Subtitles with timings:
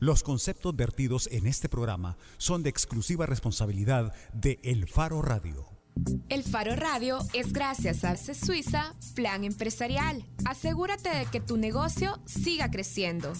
[0.00, 5.66] Los conceptos vertidos en este programa son de exclusiva responsabilidad de El Faro Radio.
[6.28, 10.24] El Faro Radio es gracias a Arce Suiza Plan Empresarial.
[10.44, 13.32] Asegúrate de que tu negocio siga creciendo.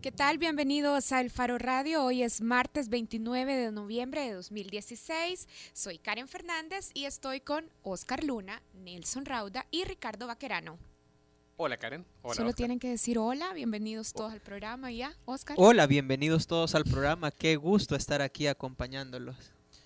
[0.00, 0.38] ¿Qué tal?
[0.38, 2.04] Bienvenidos a El Faro Radio.
[2.04, 5.48] Hoy es martes 29 de noviembre de 2016.
[5.72, 10.78] Soy Karen Fernández y estoy con Oscar Luna, Nelson Rauda y Ricardo Vaquerano.
[11.56, 12.04] Hola Karen.
[12.22, 12.56] Hola, Solo Oscar.
[12.56, 15.56] tienen que decir hola, bienvenidos todos al programa ya, Oscar.
[15.58, 17.30] Hola, bienvenidos todos al programa.
[17.30, 19.36] Qué gusto estar aquí acompañándolos.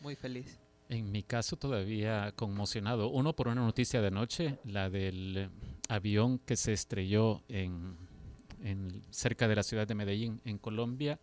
[0.01, 0.59] Muy feliz.
[0.89, 3.11] En mi caso todavía conmocionado.
[3.11, 5.51] Uno por una noticia de anoche, la del
[5.91, 7.97] avión que se estrelló en,
[8.63, 11.21] en cerca de la ciudad de Medellín, en Colombia,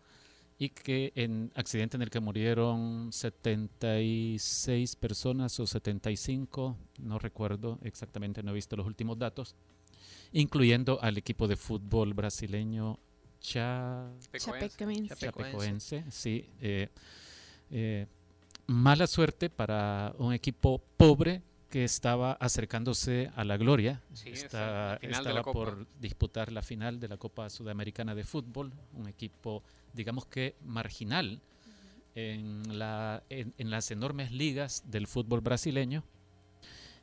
[0.60, 8.44] y que en accidente en el que murieron 76 personas o 75, no recuerdo exactamente,
[8.44, 9.56] no he visto los últimos datos,
[10.32, 13.00] incluyendo al equipo de fútbol brasileño
[13.40, 15.16] Cha Chapecoense.
[15.16, 16.04] Chapecoense.
[16.10, 16.50] Sí.
[16.62, 16.90] eh,
[17.72, 18.08] eh,
[18.68, 24.02] mala suerte para un equipo pobre que estaba acercándose a la gloria.
[24.14, 25.54] Sí, Está- esa- la final de la estaba Copa.
[25.60, 29.62] por disputar la final de la Copa Sudamericana de Fútbol, un equipo,
[29.94, 31.42] digamos que marginal
[32.16, 36.04] en, la, en, en las enormes ligas del fútbol brasileño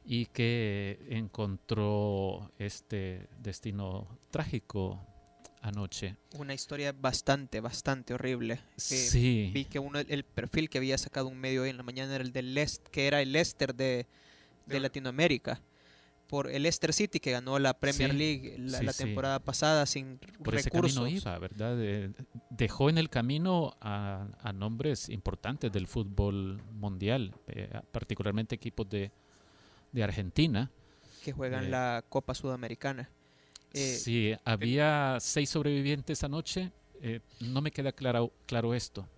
[0.05, 5.01] y que encontró este destino trágico
[5.61, 6.17] anoche.
[6.39, 8.55] Una historia bastante, bastante horrible.
[8.55, 9.51] Eh, Sí.
[9.55, 12.25] Vi que uno, el perfil que había sacado un medio hoy en la mañana era
[12.25, 15.61] el del Leicester, que era el Leicester de, de De- Latinoamérica.
[16.27, 19.05] Por el Leicester City que ganó la Premier Sí, League la, sí, la sí.
[19.05, 20.99] temporada pasada sin por ese recursos.
[20.99, 21.77] camino iba, ¿verdad?
[21.79, 22.11] Eh,
[22.49, 29.13] dejó en el camino a, a nombres importantes del fútbol mundial, eh, particularmente equipos de,
[29.93, 30.71] de Argentina.
[31.25, 33.09] que juegan Eh, la Copa Sudamericana.
[33.73, 36.73] Eh, sí, había seis sobrevivientes anoche.
[37.01, 39.09] eh, no me queda claro, claro esto.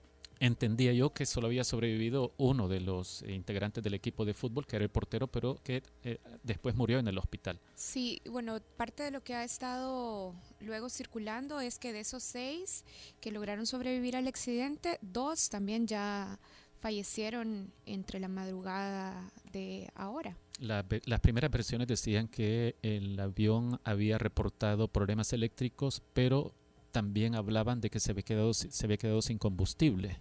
[0.40, 4.76] Entendía yo que solo había sobrevivido uno de los integrantes del equipo de fútbol, que
[4.76, 7.60] era el portero, pero que eh, después murió en el hospital.
[7.74, 12.84] Sí, bueno, parte de lo que ha estado luego circulando es que de esos seis
[13.20, 16.38] que lograron sobrevivir al accidente, dos también ya
[16.80, 20.36] fallecieron entre la madrugada de ahora.
[20.60, 26.54] La las primeras versiones decían que el avión había reportado problemas eléctricos, pero
[26.92, 30.18] también hablaban de que se había quedado, se había quedado sin combustible.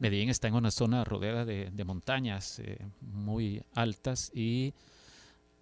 [0.00, 4.74] Medellín está en una zona rodeada de, montañas eh, muy altas y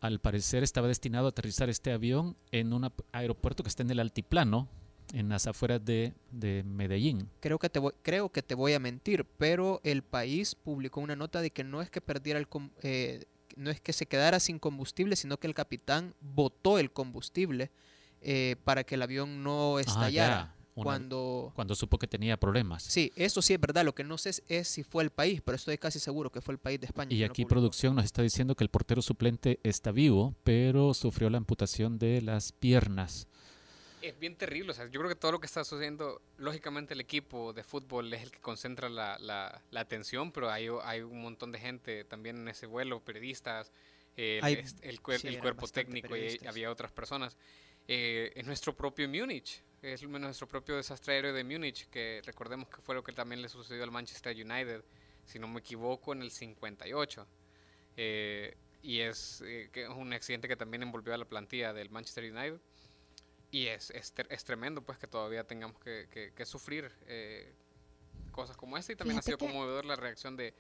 [0.00, 4.00] al parecer estaba destinado a aterrizar este avión en un aeropuerto que está en el
[4.00, 4.68] altiplano,
[5.12, 7.28] en las afueras de, de Medellín.
[7.40, 11.14] creo que te voy, creo que te voy a mentir, pero el país publicó una
[11.14, 12.48] nota de que no es que perdiera el
[12.82, 13.24] eh,
[13.56, 17.70] no es que se quedara sin combustible, sino que el capitán botó el combustible
[18.20, 20.40] eh, para que el avión no estallara.
[20.40, 22.82] Ah, una- cuando cuando supo que tenía problemas.
[22.84, 23.84] sí, eso sí es verdad.
[23.84, 26.40] Lo que no sé es, es si fue el país, pero estoy casi seguro que
[26.40, 27.14] fue el país de España.
[27.14, 31.36] Y aquí producción nos está diciendo que el portero suplente está vivo, pero sufrió la
[31.36, 33.26] amputación de las piernas.
[34.02, 34.72] Es bien terrible.
[34.72, 38.12] O sea, yo creo que todo lo que está sucediendo, lógicamente el equipo de fútbol
[38.12, 42.04] es el que concentra la, la- la atención, pero hay, hay un montón de gente
[42.04, 43.72] también en ese vuelo, periodistas,
[44.16, 47.36] el, Hay- el, cuer- sí, el cuerpo técnico y había otras personas.
[47.88, 52.80] Eh, es nuestro propio Múnich, es nuestro propio desastre aéreo de Múnich, que recordemos que
[52.82, 54.84] fue lo que también le sucedió al Manchester United,
[55.24, 57.26] si no me equivoco, en el 58.
[57.96, 62.60] Eh, y es, eh, un accidente que también envolvió a la plantilla del Manchester United.
[63.52, 67.54] Y es, es, es tremendo pues que todavía tengamos que, que- que sufrir eh,
[68.32, 70.54] cosas como esta y también Fíjate ha sido que- conmovedor la reacción de,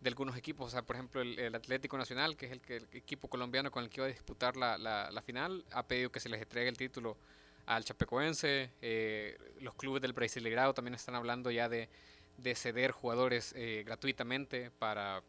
[0.00, 0.66] de algunos equipos.
[0.66, 3.82] O sea, por ejemplo, el, el Atlético Nacional, que es el, el equipo colombiano con
[3.82, 6.68] el que iba a disputar la, la- la final, ha pedido que se les entregue
[6.68, 7.16] el título
[7.64, 8.70] al Chapecoense.
[8.82, 11.88] Eh, los clubes del Brasileirao también están hablando ya de,
[12.36, 15.22] de ceder jugadores eh, gratuitamente para,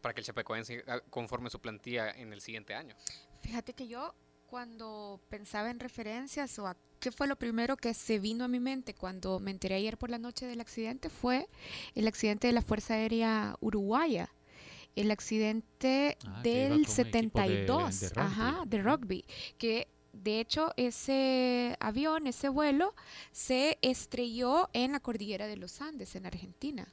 [0.00, 2.94] para que el Chapecoense ah, conforme su plantilla en el siguiente año.
[3.40, 4.14] Fíjate que yo
[4.58, 8.60] cuando pensaba en referencias o a qué fue lo primero que se vino a mi
[8.60, 11.48] mente cuando me enteré ayer por la noche del accidente fue
[11.96, 14.32] el accidente de la Fuerza Aérea Uruguaya.
[14.94, 18.20] El accidente Ah, del con un equipo de- 72, de rugby.
[18.22, 19.24] ajá, de rugby,
[19.58, 22.94] que de hecho ese avión, ese vuelo
[23.32, 26.86] se estrelló en la cordillera de los Andes en Argentina.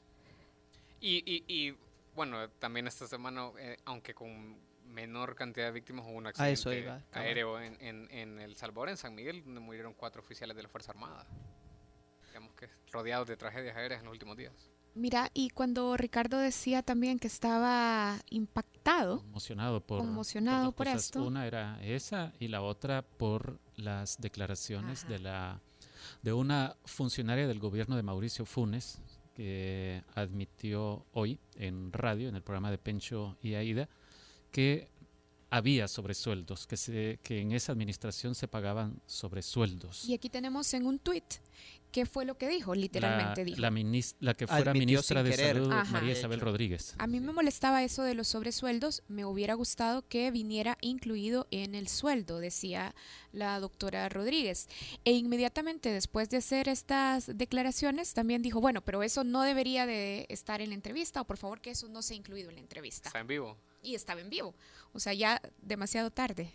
[0.99, 1.77] Y, y, y,
[2.15, 4.57] bueno, también esta semana, eh, aunque con
[4.91, 7.27] menor cantidad de víctimas, hubo un accidente eso iba, cabal.
[7.27, 10.69] aéreo en, en, en El Salvador, en San Miguel, donde murieron cuatro oficiales de la
[10.69, 11.25] Fuerza Armada.
[12.27, 14.53] Digamos que rodeados de tragedias aéreas en los últimos días.
[14.93, 21.05] Mira, y cuando Ricardo decía también que estaba impactado, Conmocionado por, Conmocionado dos por cosas.
[21.05, 21.23] esto.
[21.23, 25.13] Una era esa y la otra por las declaraciones Ajá.
[25.13, 25.61] de la
[26.23, 29.01] de una funcionaria del gobierno de Mauricio Funes,
[29.33, 33.87] que admitió hoy en radio, en el programa de Pencho y Aida,
[34.51, 34.89] que
[35.49, 40.05] había sobresueldos, que, se, que en esa administración se pagaban sobresueldos.
[40.05, 41.25] Y aquí tenemos en un tuit
[41.91, 43.61] qué fue lo que dijo, literalmente la, dijo.
[43.61, 43.71] La,
[44.19, 45.55] la que fuera Admitió ministra de querer.
[45.57, 45.91] Salud, Ajá.
[45.91, 46.39] María Isabel.
[46.39, 46.95] Rodríguez.
[46.97, 51.75] A mí me molestaba eso de los sobresueldos, me hubiera gustado que viniera incluido en
[51.75, 52.95] el sueldo, decía
[53.31, 54.67] la doctora Rodríguez.
[55.05, 60.25] E inmediatamente después de hacer estas declaraciones, también dijo, bueno, pero eso no debería de
[60.29, 63.09] estar en la entrevista, o por favor que eso no sea incluido en la entrevista.
[63.09, 63.57] Está en vivo.
[63.83, 64.55] y estaba en vivo.
[64.93, 66.53] O sea, ya demasiado tarde,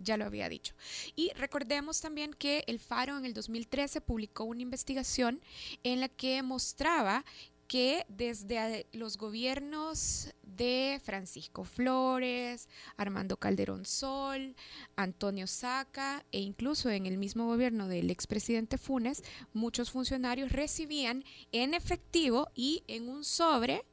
[0.00, 0.74] ya lo había dicho.
[1.14, 5.40] Y recordemos también que El Faro en el 2013 publicó una investigación
[5.84, 7.24] en la que mostraba
[7.70, 14.56] que desde los gobiernos de Francisco Flores, Armando Calderón Sol,
[14.96, 19.22] Antonio Saca e incluso en el mismo gobierno del expresidente Funes,
[19.52, 21.22] muchos funcionarios recibían
[21.52, 23.84] en efectivo y en un sobre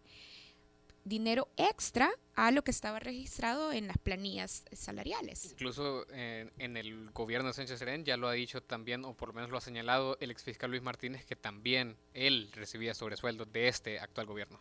[1.08, 5.52] dinero extra a lo que estaba registrado en las planillas salariales.
[5.52, 9.30] Incluso en, en el gobierno de Sánchez Serén ya lo ha dicho también, o por
[9.30, 13.68] lo menos lo ha señalado el exfiscal Luis Martínez, que también él recibía sobresueldos de
[13.68, 14.60] este actual gobierno.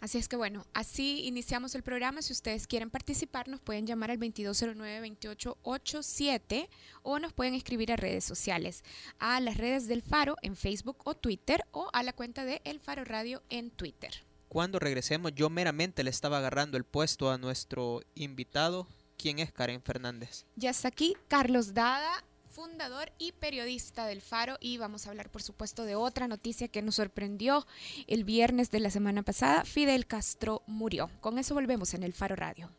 [0.00, 2.20] Así es que bueno, así iniciamos el programa.
[2.22, 6.68] Si ustedes quieren participar, nos pueden llamar al 2209-2887
[7.02, 8.84] o nos pueden escribir a redes sociales,
[9.18, 12.78] a las redes del Faro en Facebook o Twitter o a la cuenta de El
[12.78, 14.12] Faro Radio en Twitter.
[14.56, 18.88] Cuando regresemos, yo meramente le estaba agarrando el puesto a nuestro invitado,
[19.18, 20.46] quien es Karen Fernández.
[20.56, 25.42] Ya está aquí Carlos Dada, fundador y periodista del Faro y vamos a hablar por
[25.42, 27.66] supuesto de otra noticia que nos sorprendió
[28.06, 29.66] el viernes de la semana pasada.
[29.66, 31.10] Fidel Castro murió.
[31.20, 32.70] Con eso volvemos en el Faro Radio.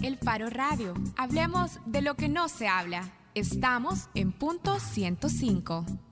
[0.00, 0.94] El Faro Radio.
[1.16, 3.12] Hablemos de lo que no se habla.
[3.34, 6.11] Estamos en punto 105.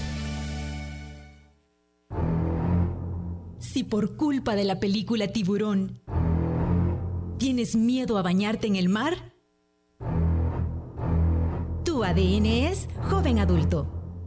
[3.71, 6.01] Si por culpa de la película Tiburón
[7.37, 9.33] tienes miedo a bañarte en el mar,
[11.85, 14.23] tu ADN es joven adulto.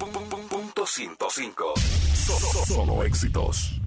[0.49, 1.75] Punto 105.
[1.77, 3.83] Solo, solo éxitos.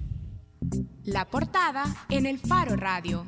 [1.02, 3.26] La portada en el Faro Radio.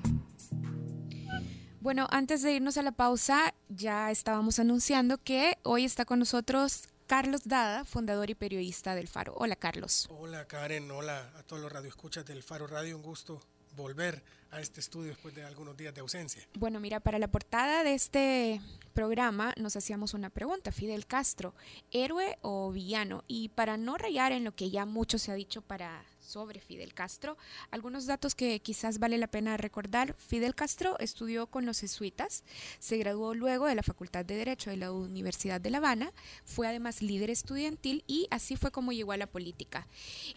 [1.81, 6.91] Bueno, antes de irnos a la pausa, ya estábamos anunciando que hoy está con nosotros
[7.11, 9.35] Carlos Dada, fundador y periodista del Faro.
[9.37, 10.09] Hola, Carlos.
[10.17, 13.41] Hola Karen, hola a todos los radioescuchas del Faro Radio, un gusto
[13.75, 14.23] volver
[14.53, 16.47] a este estudio después de algunos días de ausencia.
[16.55, 18.61] Bueno, mira, para la portada de este
[18.95, 21.53] programa nos hacíamos una pregunta, Fidel Castro,
[21.91, 23.25] héroe o villano?
[23.27, 26.95] Y para no rayar en lo que ya mucho se ha dicho para sobre Fidel
[26.95, 27.37] Castro,
[27.71, 30.15] algunos datos que quizás vale la pena recordar.
[30.15, 32.45] Fidel Castro estudió con los jesuitas,
[32.79, 36.13] se graduó luego de la Facultad de Derecho de la Universidad de La Habana,
[36.45, 39.89] fue además líder estudiantil y así fue como llegó a la política.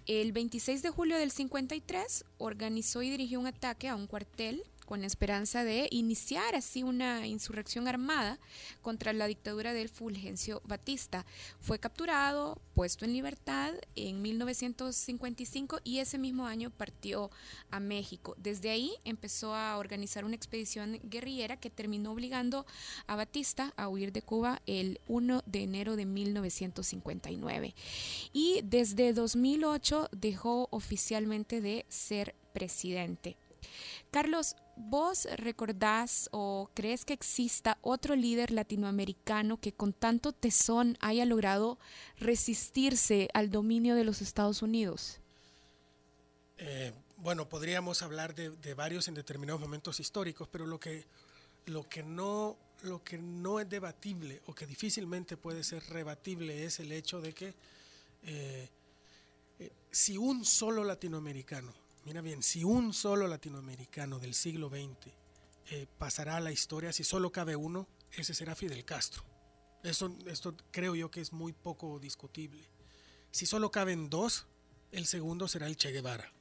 [0.08, 5.02] El 26 de julio del 53 organizó y dirigió un ataque a un cuartel con
[5.02, 8.40] la esperanza de iniciar así una insurrección armada
[8.82, 11.25] contra la dictadura del Fulgencio Batista.
[11.60, 17.32] Fue capturado, puesto en libertad en 1955 y ese mismo año partió
[17.72, 18.36] a México.
[18.38, 22.66] Desde ahí empezó a organizar una expedición guerrillera que terminó obligando
[23.08, 27.75] a Batista a huir de Cuba el 1 de enero de 1959.
[28.32, 33.38] Y desde 2008 dejó oficialmente de ser presidente.
[34.12, 41.25] Carlos, ¿vos recordás o crees que exista otro líder latinoamericano que con tanto tesón haya
[41.25, 41.79] logrado
[42.17, 45.20] resistirse al dominio de los Estados Unidos?
[46.58, 51.05] Eh, bueno, podríamos hablar de, varios en determinados momentos históricos, pero lo que,
[51.65, 56.79] lo, que no, lo que no es debatible o que difícilmente puede ser rebatible es
[56.79, 57.53] el hecho de que
[58.25, 58.70] eh,
[59.60, 61.74] eh, si un solo latinoamericano
[62.06, 65.14] Mira bien, si un solo latinoamericano del siglo XX
[65.72, 69.24] eh, pasará a la historia, si solo cabe uno, ese será Fidel Castro.
[69.84, 72.68] Eso, esto creo yo que es muy poco discutible.
[73.32, 74.48] Si solo caben dos,
[74.92, 76.32] el segundo será el Che Guevara.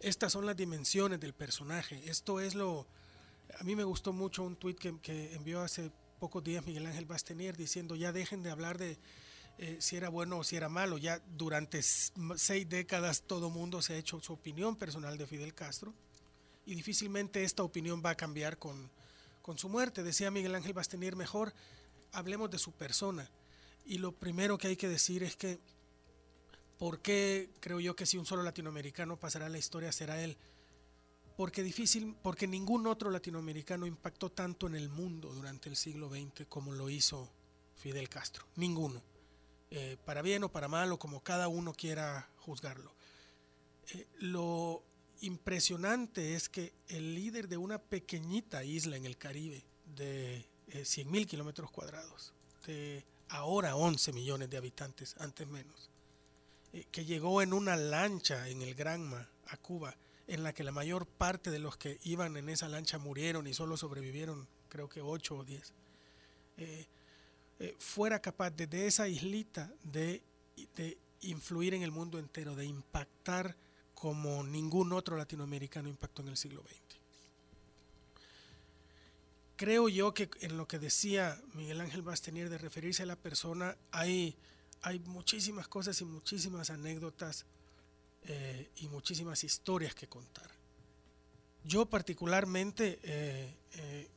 [0.00, 2.02] Estas son las dimensiones del personaje.
[2.08, 2.86] Esto es lo...
[3.58, 7.06] A mí me gustó mucho un tuit que, que envió hace pocos días Miguel Ángel
[7.06, 8.98] Bastenier diciendo ya dejen de hablar de
[9.58, 10.98] eh, si era bueno o si era malo.
[10.98, 15.94] Ya durante seis décadas todo mundo se ha hecho su opinión personal de Fidel Castro
[16.66, 18.90] y difícilmente esta opinión va a cambiar con,
[19.40, 20.02] con su muerte.
[20.02, 21.54] Decía Miguel Ángel Bastenier, mejor
[22.12, 23.30] hablemos de su persona.
[23.86, 25.60] Y lo primero que hay que decir es que,
[26.76, 30.36] ¿por qué creo yo que si un solo latinoamericano pasará la historia será él?
[31.36, 36.46] Porque, difícil, porque ningún otro latinoamericano impactó tanto en el mundo durante el siglo XX
[36.48, 37.30] como lo hizo
[37.76, 38.46] Fidel Castro.
[38.56, 39.15] Ninguno.
[39.70, 42.94] Eh, para bien o para mal o como cada uno quiera juzgarlo.
[43.92, 44.82] Eh, lo
[45.20, 49.64] impresionante es que el líder de una pequeñita isla en el Caribe
[49.96, 52.32] de eh, 100 mil kilómetros cuadrados,
[52.66, 55.90] de ahora 11 millones de habitantes, antes menos,
[56.72, 59.96] eh, que llegó en una lancha en el Granma a Cuba,
[60.26, 63.54] en la que la mayor parte de los que iban en esa lancha murieron y
[63.54, 65.72] solo sobrevivieron creo que 8 o 10.
[66.58, 66.86] Eh,
[67.78, 70.22] fuera capaz desde esa islita de,
[70.74, 73.56] de influir en el mundo entero, de impactar
[73.94, 76.86] como ningún otro latinoamericano impactó en el siglo XX.
[79.56, 83.74] Creo yo que en lo que decía Miguel Ángel Bastenier de referirse a la persona,
[83.90, 84.36] hay,
[84.82, 87.46] hay muchísimas cosas y muchísimas anécdotas
[88.24, 90.50] eh, y muchísimas historias que contar.
[91.64, 94.10] Yo particularmente eh,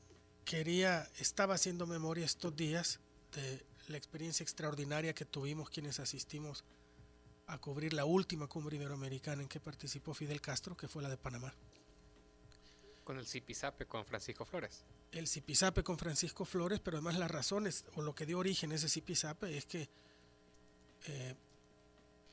[0.43, 2.99] quería, estaba haciendo memoria estos días
[3.33, 6.63] de la experiencia extraordinaria que tuvimos quienes asistimos
[7.47, 11.17] a cubrir la última cumbre iberoamericana en que participó Fidel Castro, que fue la de
[11.17, 11.53] Panamá.
[13.03, 14.83] Con el Zipizape con Francisco Flores.
[15.11, 18.75] El Zipizape con Francisco Flores, pero además las razones o lo que dio origen a
[18.75, 19.89] ese Zipizape es que
[21.07, 21.35] eh,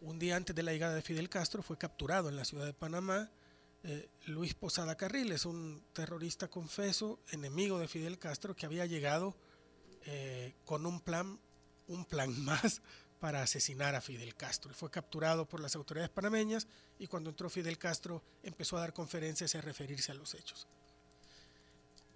[0.02, 2.74] un día antes de la llegada de Fidel Castro fue capturado en la ciudad de
[2.74, 3.30] Panamá
[3.88, 9.36] eh, Luis Posada Carriles, un terrorista confeso, enemigo de Fidel Castro, que había llegado
[10.06, 11.38] eh, con un plan,
[11.88, 12.80] un plan más
[13.18, 14.72] para asesinar a Fidel Castro.
[14.74, 19.54] Fue capturado por las autoridades panameñas y cuando entró Fidel Castro empezó a dar conferencias
[19.54, 20.66] y a referirse a los hechos.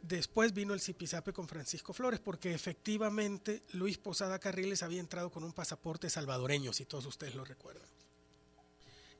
[0.02, 5.44] Después vino el Zipizape con Francisco Flores, porque efectivamente Luis Posada Carriles había entrado con
[5.44, 7.88] un pasaporte salvadoreño, si todos ustedes lo recuerdan.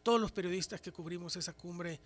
[0.03, 2.01] Todos los periodistas que cubrimos esa cumbre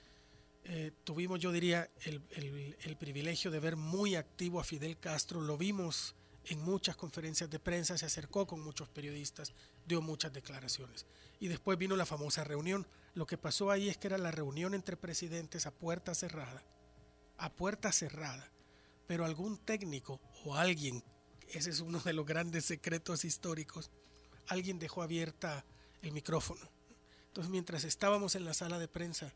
[0.64, 5.56] eh, tuvimos, yo diría, el, el privilegio de ver muy activo a Fidel Castro, lo
[5.56, 9.52] vimos en muchas conferencias de prensa, se acercó con muchos periodistas,
[9.86, 11.06] dio muchas declaraciones.
[11.40, 12.86] Y después vino la famosa reunión.
[13.14, 16.62] Lo que pasó ahí es que era la reunión entre presidentes a puerta cerrada,
[17.38, 18.50] a puerta cerrada.
[19.06, 21.02] Pero algún técnico o alguien,
[21.48, 23.90] ese es uno de los grandes secretos históricos,
[24.46, 25.64] alguien dejó abierta
[26.02, 26.68] el micrófono.
[27.28, 29.32] Entonces mientras estábamos en la sala de prensa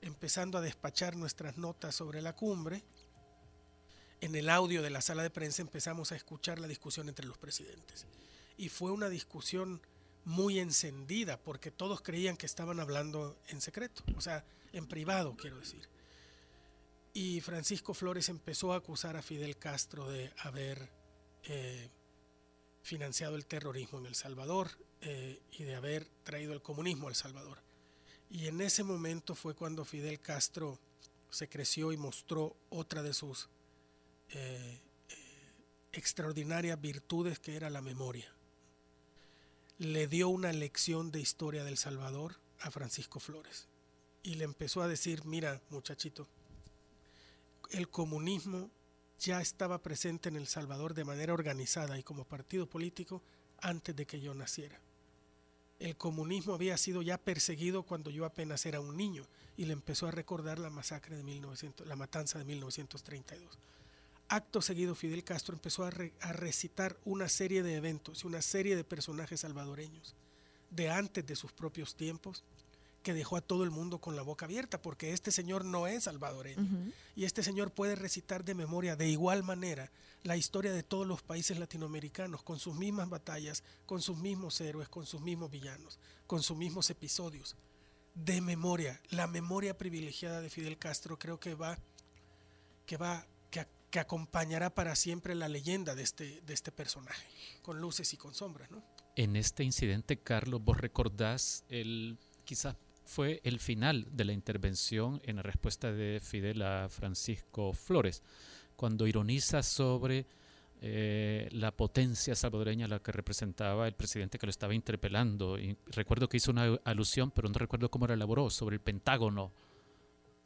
[0.00, 2.84] empezando a despachar nuestras notas sobre la cumbre,
[4.24, 7.36] en el audio de la sala de prensa empezamos a escuchar la discusión entre los
[7.36, 8.06] presidentes.
[8.56, 9.82] Y fue una discusión
[10.24, 15.58] muy encendida porque todos creían que estaban hablando en secreto, o sea, en privado, quiero
[15.58, 15.86] decir.
[17.12, 20.88] Y Francisco Flores empezó a acusar a Fidel Castro de haber
[21.42, 21.90] eh,
[22.82, 24.70] financiado el terrorismo en El Salvador
[25.02, 27.58] eh, y de haber traído el comunismo a El Salvador.
[28.30, 30.80] Y en ese momento fue cuando Fidel Castro
[31.28, 33.50] se creció y mostró otra de sus
[34.34, 34.80] eh,
[35.92, 38.32] extraordinarias virtudes que era la memoria.
[39.78, 43.68] Le dio una lección de historia del Salvador a Francisco Flores
[44.22, 46.28] y le empezó a decir, mira muchachito,
[47.70, 48.70] el comunismo
[49.18, 53.22] ya estaba presente en El Salvador de manera organizada y como partido político
[53.60, 54.80] antes de que yo naciera.
[55.78, 59.26] El comunismo había sido ya perseguido cuando yo apenas era un niño
[59.56, 63.58] y le empezó a recordar la masacre de 1900, la matanza de 1932.
[64.28, 68.84] Acto seguido, Fidel Castro empezó a, recitar una serie de eventos y una serie de
[68.84, 70.14] personajes salvadoreños
[70.70, 72.42] de antes de sus propios tiempos
[73.02, 76.04] que dejó a todo el mundo con la boca abierta, porque este señor no es
[76.04, 76.66] salvadoreño.
[77.14, 81.22] Y este señor puede recitar de memoria de igual manera la historia de todos los
[81.22, 86.42] países latinoamericanos, con sus mismas batallas, con sus mismos héroes, con sus mismos villanos, con
[86.42, 87.56] sus mismos episodios.
[88.14, 91.78] De memoria, la memoria privilegiada de Fidel Castro creo que va,
[92.86, 93.26] que va
[93.94, 97.28] que acompañará para siempre la leyenda de este, de este personaje,
[97.62, 98.68] con luces y con sombras.
[98.68, 98.82] ¿no?
[99.14, 102.74] En este incidente, Carlos, vos recordás, el, quizás
[103.04, 108.24] fue el final de la intervención en la respuesta de Fidel a Francisco Flores,
[108.74, 110.26] cuando ironiza sobre
[110.80, 115.56] eh, la potencia salvadoreña la que representaba el presidente que lo estaba interpelando.
[115.56, 119.52] Y recuerdo que hizo una alusión, pero no recuerdo cómo la elaboró, sobre el Pentágono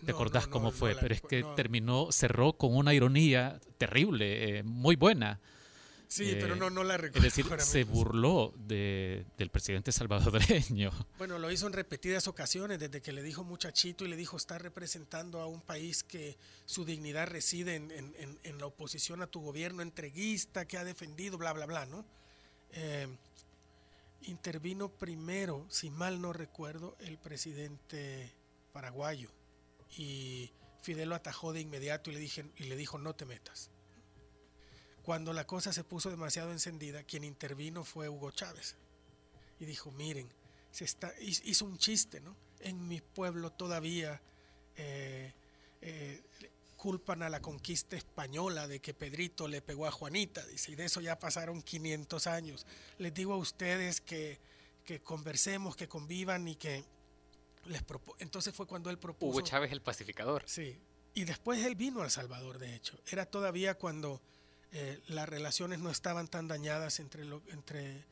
[0.04, 0.94] ¿Te acordás cómo fue?
[0.94, 5.40] Pero es que terminó, cerró con una ironía terrible, eh, muy buena.
[6.06, 7.24] Sí, pero Eh, no, no la Es recuerdo.
[7.24, 10.90] decir, ahora se burló de, del presidente salvadoreño.
[11.18, 14.56] Bueno, lo hizo en repetidas ocasiones, desde que le dijo muchachito y le dijo está
[14.56, 19.26] representando a un país que su dignidad reside en, en- en- en la oposición a
[19.26, 22.06] tu gobierno entreguista que ha defendido, bla, bla, bla, ¿no?
[22.72, 23.08] Eh,
[24.22, 28.32] intervino primero, si mal no recuerdo, el presidente
[28.72, 29.30] paraguayo
[29.96, 30.52] y
[30.82, 33.70] Fidel lo atajó de inmediato y le, dije, y le dijo no te metas.
[35.02, 38.76] Cuando la cosa se puso demasiado encendida, quien intervino fue Hugo Chávez
[39.58, 40.28] y dijo, miren,
[40.70, 42.36] se está, hiz- hizo un chiste, ¿no?
[42.60, 44.20] En mi pueblo todavía
[44.76, 45.32] eh,
[45.80, 46.22] eh,
[46.76, 50.84] culpan a la conquista española de que Pedrito le pegó a Juanita, dice, y de
[50.84, 52.66] eso ya pasaron 500 años.
[52.98, 54.38] Les digo a ustedes que,
[54.84, 56.84] que conversemos, que convivan y que
[57.66, 59.30] les propo Entonces fue cuando él propuso...
[59.38, 60.42] Hugo Chávez el pacificador.
[60.46, 60.78] Sí,
[61.14, 62.98] y después él vino a El Salvador, de hecho.
[63.06, 64.20] Era todavía cuando
[64.72, 68.04] eh, las relaciones no estaban tan dañadas entre, lo- entre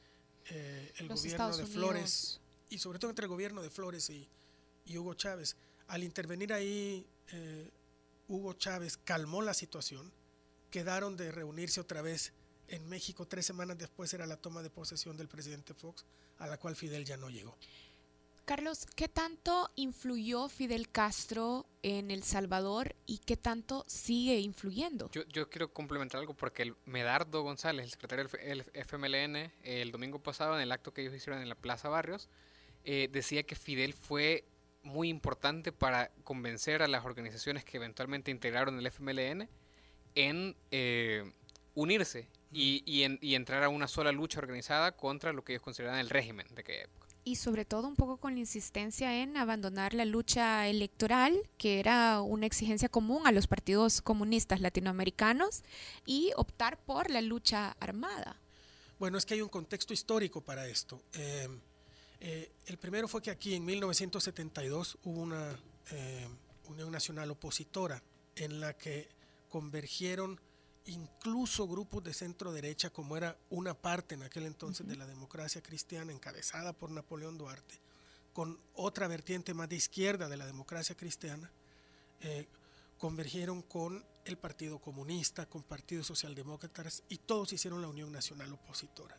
[0.51, 1.81] eh, el Los gobierno Estados de Unidos.
[1.81, 4.29] Flores y sobre todo entre el gobierno de Flores y,
[4.85, 5.57] y Hugo Chávez.
[5.89, 7.71] Al intervenir ahí, eh,
[8.29, 10.13] Hugo Chávez calmó la situación,
[10.71, 12.33] quedaron de reunirse otra vez
[12.69, 13.27] en México.
[13.29, 16.05] Tres semanas después era la toma de posesión del presidente Fox,
[16.39, 17.57] a la cual Fidel ya no llegó.
[18.47, 25.11] Carlos, ¿qué tanto influyó Fidel Castro en El Salvador y qué tanto sigue influyendo?
[25.11, 30.55] Yo, quiero complementar algo porque el Medardo González, el secretario del FMLN, el domingo pasado
[30.55, 32.29] en el acto que ellos hicieron en la Plaza Barrios,
[32.85, 34.45] eh, decía que Fidel fue
[34.85, 39.49] muy importante para convencer a las organizaciones que eventualmente integraron el FMLN
[40.15, 41.33] en eh,
[41.75, 45.63] unirse y, y en- y entrar a una sola lucha organizada contra lo que ellos
[45.65, 46.96] consideraban el régimen de época.
[47.27, 52.21] Y sobre todo un poco con la insistencia en abandonar la lucha electoral, que era
[52.21, 55.65] una exigencia común a los partidos comunistas latinoamericanos,
[56.05, 58.41] y optar por la lucha armada.
[59.01, 61.03] Bueno, es que hay un contexto histórico para esto.
[61.15, 61.49] Eh,
[62.21, 65.51] eh, el primero fue que aquí en 1972 hubo una
[65.91, 66.29] eh,
[66.69, 68.01] Unión Nacional opositora
[68.37, 69.09] en la que
[69.49, 70.41] convergieron
[70.87, 75.63] incluso grupos de centro derecha, como era una parte en aquel entonces de la democracia
[75.63, 77.81] cristiana encabezada por Napoleón Duarte,
[78.33, 81.51] con otra vertiente más de izquierda de la democracia cristiana,
[82.21, 82.49] eh,
[82.99, 89.19] convergieron con el Partido Comunista, con partidos socialdemócratas y todos hicieron la Unión Nacional Opositora.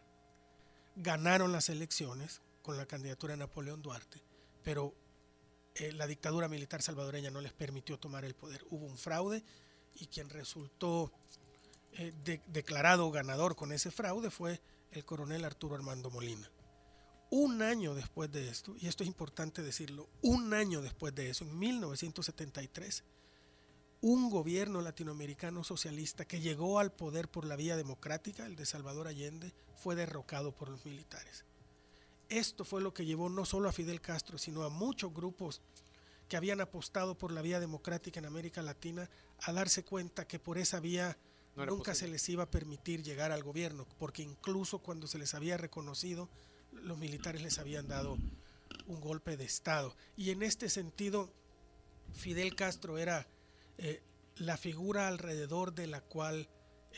[0.96, 4.22] Ganaron las elecciones con la candidatura de Napoleón Duarte,
[4.64, 4.94] pero
[5.76, 8.66] eh, la dictadura militar salvadoreña no les permitió tomar el poder.
[8.70, 9.44] Hubo un fraude
[9.96, 11.12] y quien resultó
[11.98, 16.50] eh, de- declarado ganador con ese fraude fue el coronel Arturo Armando Molina.
[17.30, 21.44] Un año después de esto, y esto es importante decirlo, un año después de eso,
[21.44, 23.04] en 1973,
[24.00, 29.08] un gobierno latinoamericano socialista que llegó al poder por la vía democrática, el de Salvador
[29.08, 31.44] Allende, fue derrocado por los militares.
[32.30, 35.62] Esto fue lo que llevó no solo a Fidel Castro, sino a muchos grupos
[36.30, 39.10] que habían apostado por la vía democrática en América Latina
[39.42, 41.18] a darse cuenta que por esa vía
[41.58, 41.96] No nunca posible.
[41.96, 46.30] se les iba a permitir llegar al gobierno, porque incluso cuando se les había reconocido,
[46.72, 48.18] los militares les habían dado
[48.86, 49.96] un golpe de Estado.
[50.16, 51.34] Y en este sentido,
[52.14, 53.28] Fidel Castro era
[53.78, 54.02] eh,
[54.36, 56.48] la figura alrededor de la cual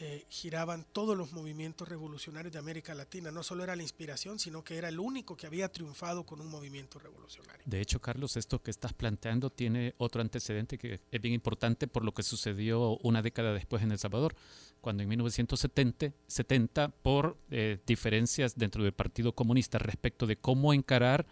[0.01, 3.31] eh, giraban todos los movimientos revolucionarios de América Latina.
[3.31, 6.49] No solo era la inspiración, sino que era el único que había triunfado con un
[6.49, 7.62] movimiento revolucionario.
[7.65, 12.05] De hecho, Carlos, esto que estás planteando tiene otro antecedente que es bien importante por
[12.05, 14.35] lo que sucedió una década después en El Salvador,
[14.81, 21.25] cuando en 1970, 70, por eh, diferencias dentro del Partido Comunista respecto de cómo encarar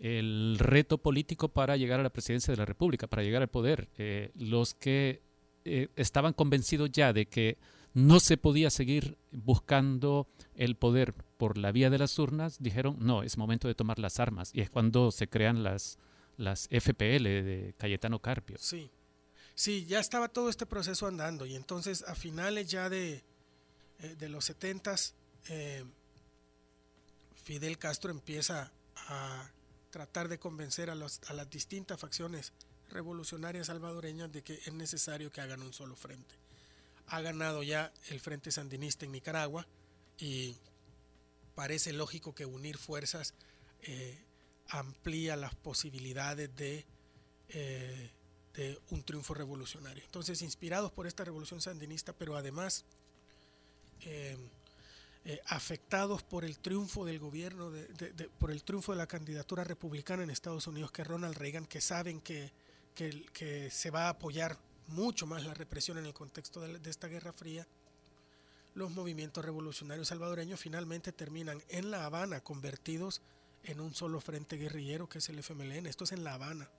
[0.00, 3.88] el reto político para llegar a la presidencia de la República, para llegar al poder,
[3.98, 5.22] eh, los que
[5.64, 7.58] eh, estaban convencidos ya de que
[7.94, 13.22] no se podía seguir buscando el poder por la vía de las urnas, dijeron, no,
[13.22, 14.50] es momento de tomar las armas.
[14.54, 15.98] Y es cuando se crean las,
[16.36, 18.56] las FPL de Cayetano Carpio.
[18.58, 18.90] Sí,
[19.54, 23.24] sí, ya estaba todo este proceso andando y entonces a finales ya de,
[23.98, 25.14] eh, de los setentas,
[25.48, 25.84] eh,
[27.34, 29.50] Fidel Castro empieza a
[29.90, 32.52] tratar de convencer a, a las distintas facciones
[32.90, 36.39] revolucionarias salvadoreñas de que es necesario que hagan un solo frente.
[37.10, 39.66] Ha ganado ya el Frente Sandinista en Nicaragua
[40.18, 40.56] y
[41.54, 43.34] parece lógico que unir fuerzas
[43.82, 44.18] eh,
[44.68, 46.86] amplía las posibilidades de,
[47.48, 48.10] eh,
[48.54, 50.04] de un triunfo revolucionario.
[50.04, 52.84] Entonces, inspirados por esta revolución sandinista, pero además
[54.02, 54.36] eh,
[55.46, 57.72] afectados por el triunfo del gobierno,
[58.38, 62.20] por el triunfo de la candidatura republicana en Estados Unidos, que Ronald Reagan, que saben
[62.20, 62.52] que,
[62.94, 64.58] que, que se va a apoyar
[64.90, 67.66] mucho más la represión en el contexto de, esta Guerra Fría,
[68.74, 73.22] los movimientos revolucionarios salvadoreños finalmente terminan en La Habana convertidos
[73.64, 75.86] en un solo frente guerrillero que es el FMLN.
[75.86, 76.70] Esto es en La Habana.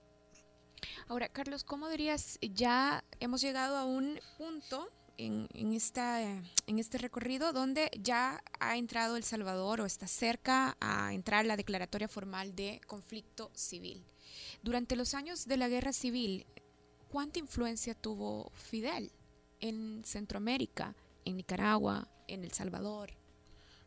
[1.07, 6.97] Ahora, Carlos, ¿cómo dirías, ya hemos llegado a un punto en, en, esta, en este
[6.97, 12.55] recorrido donde ya ha entrado El Salvador o está cerca a entrar la declaratoria formal
[12.55, 14.05] de conflicto civil?
[14.63, 16.45] Durante los años de la guerra civil,
[17.11, 19.11] ¿cuánta influencia tuvo Fidel
[19.59, 20.95] en Centroamérica,
[21.25, 23.11] en Nicaragua, en El Salvador?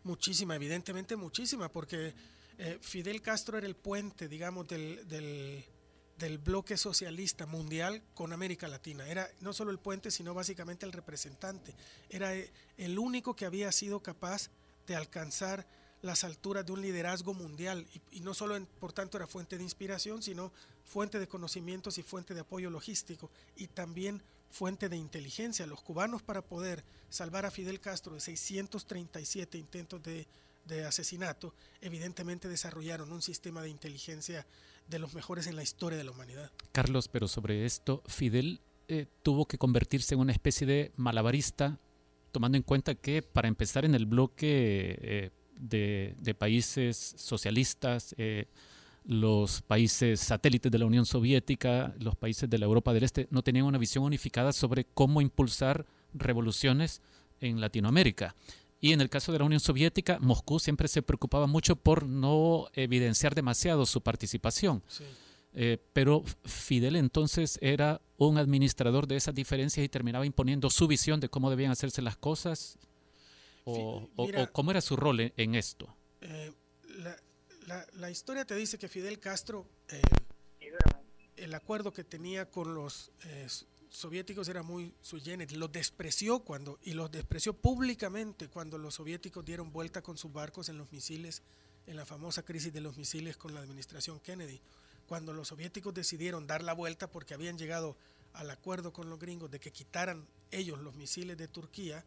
[0.05, 2.15] Muchísima, evidentemente muchísima, porque
[2.59, 5.65] eh, Fidel Castro era el puente, digamos, del, del,
[6.19, 9.09] del, bloque socialista mundial con América Latina.
[9.09, 11.75] Era no solo el puente, sino básicamente el representante.
[12.11, 14.51] Era eh, el único que había sido capaz
[14.87, 15.67] de alcanzar
[16.03, 19.57] las alturas de un liderazgo mundial y, y no solo en, por tanto era fuente
[19.57, 20.53] de inspiración, sino
[20.85, 25.67] fuente de conocimientos y fuente de apoyo logístico y también fuente de inteligencia.
[25.67, 30.27] Los cubanos para poder salvar a Fidel Castro de 637 intentos de,
[30.87, 34.47] asesinato, evidentemente desarrollaron un sistema de inteligencia
[34.89, 36.51] de los mejores en la historia de la humanidad.
[36.73, 41.79] Carlos, pero sobre esto, Fidel eh, tuvo que convertirse en una especie de malabarista,
[42.33, 48.47] tomando en cuenta que para empezar en el bloque eh, de, de, países socialistas, eh,
[49.05, 53.43] los países satélites de la Unión Soviética, los países de la Europa del Este, no
[53.43, 57.03] tenían una visión unificada sobre cómo impulsar revoluciones
[57.41, 58.35] en Latinoamérica.
[58.81, 62.67] Y en el caso de la Unión Soviética, Moscú siempre se preocupaba mucho por no
[62.75, 64.83] evidenciar demasiado su participación.
[64.89, 65.05] Sí.
[65.57, 71.21] Eh, pero Fidel entonces era un administrador de esas diferencias y terminaba imponiendo su visión
[71.21, 72.79] de cómo debían hacerse las cosas.
[73.65, 75.95] ¿O, Mira, o, cómo era su rol en, en esto?
[76.21, 76.53] Eh,
[76.99, 77.17] la,
[77.67, 80.01] la, la, historia te dice que Fidel Castro, eh,
[81.37, 83.49] el acuerdo que tenía con los eh,
[83.91, 89.73] soviéticos era muy generis, los despreció cuando, y los despreció públicamente cuando los soviéticos dieron
[89.73, 91.43] vuelta con sus barcos en los misiles,
[91.87, 94.61] en la famosa crisis de los misiles con la administración Kennedy.
[95.07, 97.97] Cuando los soviéticos decidieron dar la vuelta porque habían llegado
[98.33, 102.05] al acuerdo con los gringos de que quitaran ellos los misiles de Turquía,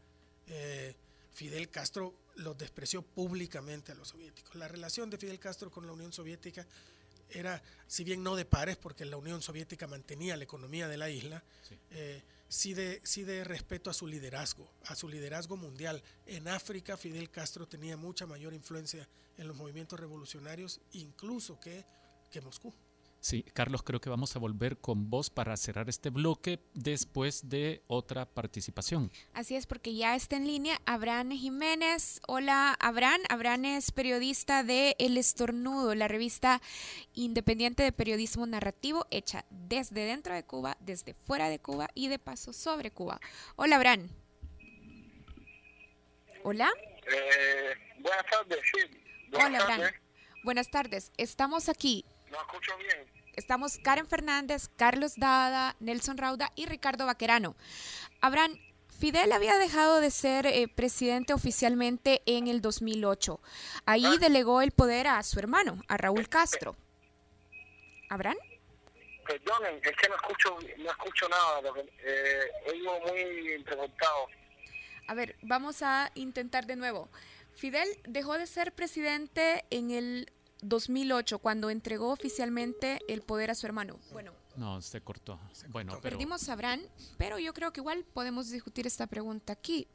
[0.48, 0.96] eh,
[1.32, 4.56] Fidel Castro los despreció públicamente a los soviéticos.
[4.56, 6.66] La relación de Fidel Castro con la Unión Soviética
[7.30, 11.10] era, si bien no de pares, porque la Unión Soviética mantenía la economía de la
[11.10, 11.78] isla, sí.
[11.92, 16.02] Eh, sí, de, sí de respeto a su liderazgo, a su liderazgo mundial.
[16.26, 21.86] En África, Fidel Castro tenía mucha mayor influencia en los movimientos revolucionarios, incluso que,
[22.32, 22.74] que Moscú.
[23.28, 27.84] Sí, Carlos, creo que vamos a volver con vos para cerrar este bloque después de
[27.88, 29.12] otra participación.
[29.34, 32.22] Así es, porque ya está en línea Abraham Jiménez.
[32.26, 33.20] Hola, Abraham.
[33.28, 36.62] Abraham es periodista de El Estornudo, la revista
[37.16, 42.20] independiente de periodismo narrativo hecha desde dentro de Cuba, desde fuera de Cuba y de
[42.20, 43.20] paso sobre Cuba.
[43.58, 44.08] Hola, Abraham.
[46.46, 46.72] Hola.
[47.12, 49.00] Eh, buenas tardes, sí.
[49.32, 49.94] Buenas Hola, Abraham.
[50.46, 51.12] Buenas tardes.
[51.18, 53.17] Estamos aquí no escucho bien.
[53.38, 57.56] Estamos Karen Fernández, Carlos Dada, Nelson Rauda y Ricardo Vaquerano.
[58.20, 58.58] Abraham,
[59.00, 63.40] Fidel había dejado de ser eh, presidente oficialmente en el 2008.
[63.86, 64.18] Ahí ¿Ah?
[64.20, 66.76] delegó el poder a su hermano, a Raúl Castro.
[68.10, 68.38] ¿Abraham?
[69.28, 71.62] Perdonen, es que no escucho, no escucho nada,
[72.04, 74.30] eh, oigo muy entrecortado.
[75.08, 77.08] A ver, vamos a intentar de nuevo.
[77.54, 83.66] Fidel dejó de ser presidente en el 2008, cuando entregó oficialmente el poder a su
[83.66, 84.00] hermano.
[84.12, 84.34] Bueno.
[84.56, 85.40] No, se cortó.
[85.70, 86.18] Bueno, pero...
[86.18, 86.82] Perdimos a Abraham,
[87.18, 89.88] pero yo creo que igual podemos discutir esta pregunta aquí.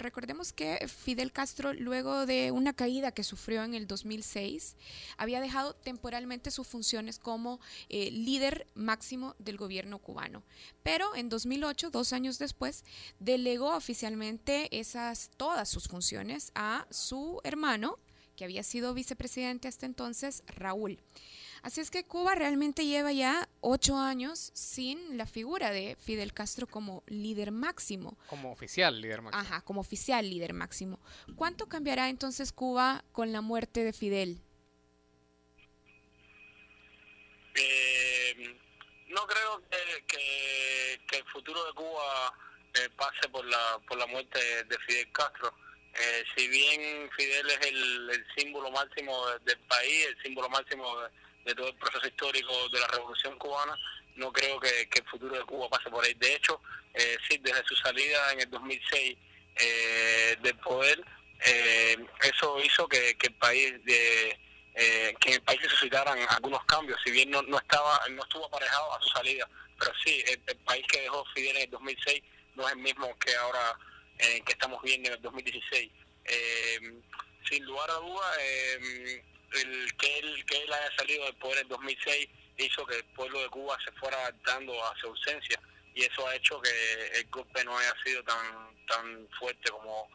[0.00, 4.76] Recordemos que Fidel Castro, luego de una caída que sufrió en el 2006,
[5.18, 10.42] había dejado temporalmente sus funciones como eh, líder máximo del gobierno cubano.
[10.82, 12.84] Pero en 2008, dos años después,
[13.18, 17.98] delegó oficialmente esas, todas sus funciones a su hermano,
[18.40, 20.98] que había sido vicepresidente hasta entonces, Raúl.
[21.60, 26.66] Así es que Cuba realmente lleva ya ocho años sin la figura de Fidel Castro
[26.66, 28.16] como líder máximo.
[28.28, 29.42] Como oficial líder máximo.
[29.42, 30.98] Ajá, como oficial líder máximo.
[31.36, 34.40] ¿Cuánto cambiará entonces Cuba con la muerte de Fidel?
[37.56, 38.58] Eh,
[39.08, 42.32] no creo que, que, que, el futuro de Cuba
[42.72, 45.54] eh, pase por la, por la muerte de Fidel Castro
[45.94, 50.96] eh, si bien Fidel es el, símbolo máximo del país, el símbolo máximo
[51.44, 53.76] de, todo el proceso histórico de la Revolución Cubana,
[54.16, 56.14] no creo que, el futuro de Cuba pase por ahí.
[56.14, 56.60] De hecho,
[56.94, 59.16] eh, sí, desde su salida en el 2006
[59.56, 61.04] eh, del poder,
[61.44, 64.38] eh, eso hizo que, el país de
[64.74, 68.94] eh, que el país suscitaran algunos cambios, si bien no, no estaba no estuvo aparejado
[68.94, 69.48] a su salida,
[69.78, 72.22] pero sí, el país que dejó Fidel en el 2006
[72.54, 73.76] no es el mismo que ahora
[74.22, 75.90] eh, que estamos viendo en el 2016.
[76.24, 77.00] Eh,
[77.48, 81.68] sin lugar a duda, eh, el que él, que él haya salido del poder en
[81.68, 82.28] 2006
[82.58, 85.58] hizo que el pueblo de Cuba se fuera adaptando a su ausencia
[85.94, 86.70] y eso ha hecho que
[87.18, 90.08] el golpe no haya sido tan tan fuerte como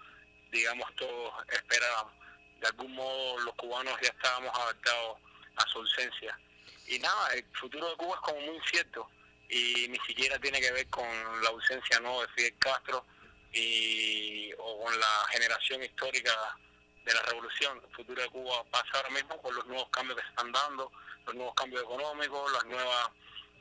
[0.51, 2.13] digamos todos esperábamos.
[2.61, 5.17] De algún modo los cubanos ya estábamos adaptados
[5.55, 6.39] a su ausencia.
[6.87, 9.09] Y nada, el futuro de Cuba es como muy incierto
[9.49, 11.07] y ni siquiera tiene que ver con
[11.41, 13.05] la ausencia no de Fidel Castro
[13.55, 16.31] y o con la generación histórica
[17.05, 17.81] de la revolución.
[17.87, 20.91] El futuro de Cuba pasa ahora mismo con los nuevos cambios que se están dando,
[21.25, 23.09] los nuevos cambios económicos, las nuevas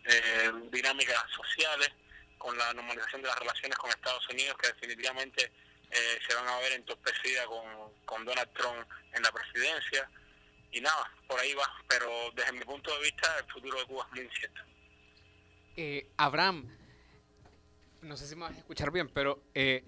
[0.04, 1.90] eh, dinámicas sociales,
[2.38, 5.52] con la normalización de las relaciones con Estados Unidos, que definitivamente
[5.90, 7.64] eh, se van a ver entorpecidas con,
[8.04, 10.11] con Donald Trump en la presidencia.
[10.72, 11.70] Y nada, por ahí va.
[11.88, 14.61] Pero desde mi punto de vista, el futuro de Cuba es muy incierto.
[15.76, 16.68] Eh, Abraham,
[18.04, 19.82] no sé si me vas a escuchar bien, pero eh,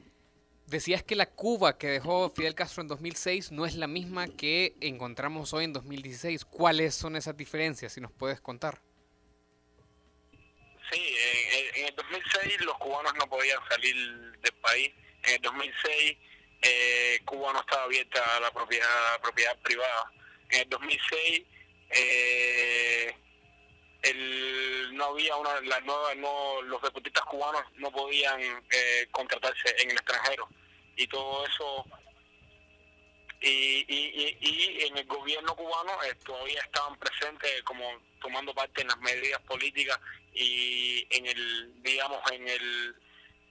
[0.67, 4.75] decías que la Cuba que dejó Fidel Castro en 2006 no es la misma que
[4.81, 6.45] encontramos hoy en 2016.
[6.45, 7.93] ¿Cuáles son esas diferencias?
[7.93, 8.81] Si nos puedes contar.
[10.91, 13.95] Sí, en, en el 2006 los cubanos no podían salir
[14.41, 14.93] del país.
[15.25, 16.19] En el 2006
[16.63, 20.13] eh, Cuba no estaba abierta a la propiedad, propiedad privada.
[20.51, 21.45] En el 2006
[21.91, 23.15] eh,
[24.09, 29.91] el, no había una, la nueva, no, los deportistas cubanos no podían eh, contratarse en
[29.91, 30.49] el extranjero.
[30.97, 31.85] Y todo eso
[33.41, 37.85] y, y, y, y en el gobierno cubano eh, todavía estaban presentes como
[38.21, 39.99] tomando parte en las medidas políticas
[40.33, 42.95] y en el digamos en el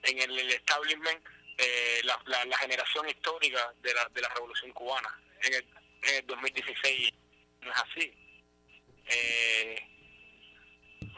[0.02, 1.20] en el, establishment
[1.58, 5.08] eh, la, la, la, generación histórica de la, de la revolución cubana.
[5.42, 5.66] En el,
[6.02, 7.12] en el 2016
[7.62, 8.14] no es así.
[9.06, 9.95] Eh,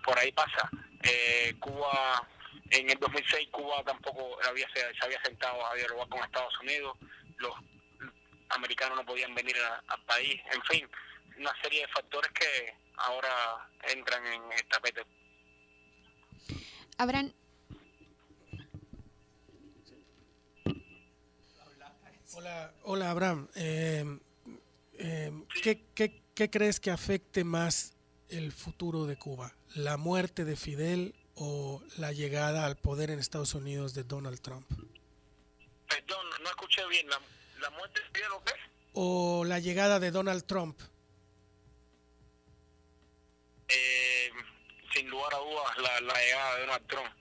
[0.08, 0.70] por ahí pasa.
[1.02, 2.26] Eh, Cuba
[2.70, 6.96] en el 2006 Cuba tampoco había se, se había sentado a dialogar con Estados Unidos.
[7.36, 7.52] Los
[8.48, 10.40] americanos no podían venir a, al país.
[10.54, 10.88] En fin
[11.38, 15.02] una serie de factores que ahora entran en el tapete.
[16.96, 17.32] Abraham.
[22.34, 23.48] Hola, hola Abraham.
[23.54, 24.18] Eh,
[24.94, 27.94] eh, ¿qué, qué, qué crees que afecte más
[28.30, 29.57] el futuro de Cuba?
[29.74, 34.66] ¿La muerte de Fidel o la llegada al poder en Estados Unidos de Donald Trump?
[35.88, 37.08] Perdón, no escuché bien.
[37.08, 37.20] ¿La,
[37.60, 38.52] la muerte de Fidel o qué?
[38.94, 40.80] ¿O la llegada de Donald Trump?
[43.68, 44.30] Eh,
[44.94, 47.12] sin lugar a dudas, la, la, llegada de Donald Trump.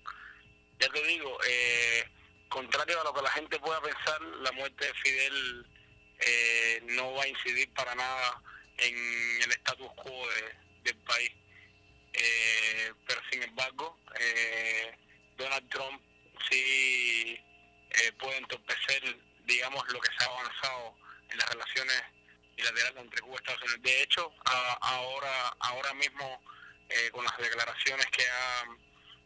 [0.79, 2.09] Ya te digo, eh,
[2.47, 5.67] contrario a lo que la gente pueda pensar, la muerte de Fidel
[6.19, 8.41] eh, no va a incidir para nada
[8.77, 8.95] en
[9.43, 11.31] el status quo de, del país.
[12.17, 14.97] Eh, pero sin embargo, eh,
[15.37, 16.01] Donald Trump
[16.49, 17.39] sí
[17.91, 19.03] eh, puede entorpecer,
[19.45, 20.95] digamos, lo que se ha avanzado
[21.29, 22.03] en las relaciones
[22.55, 23.81] bilaterales entre Cuba y Estados Unidos.
[23.83, 24.33] De hecho,
[24.81, 26.41] ahora, ahora mismo,
[26.89, 28.65] eh, con las declaraciones que ha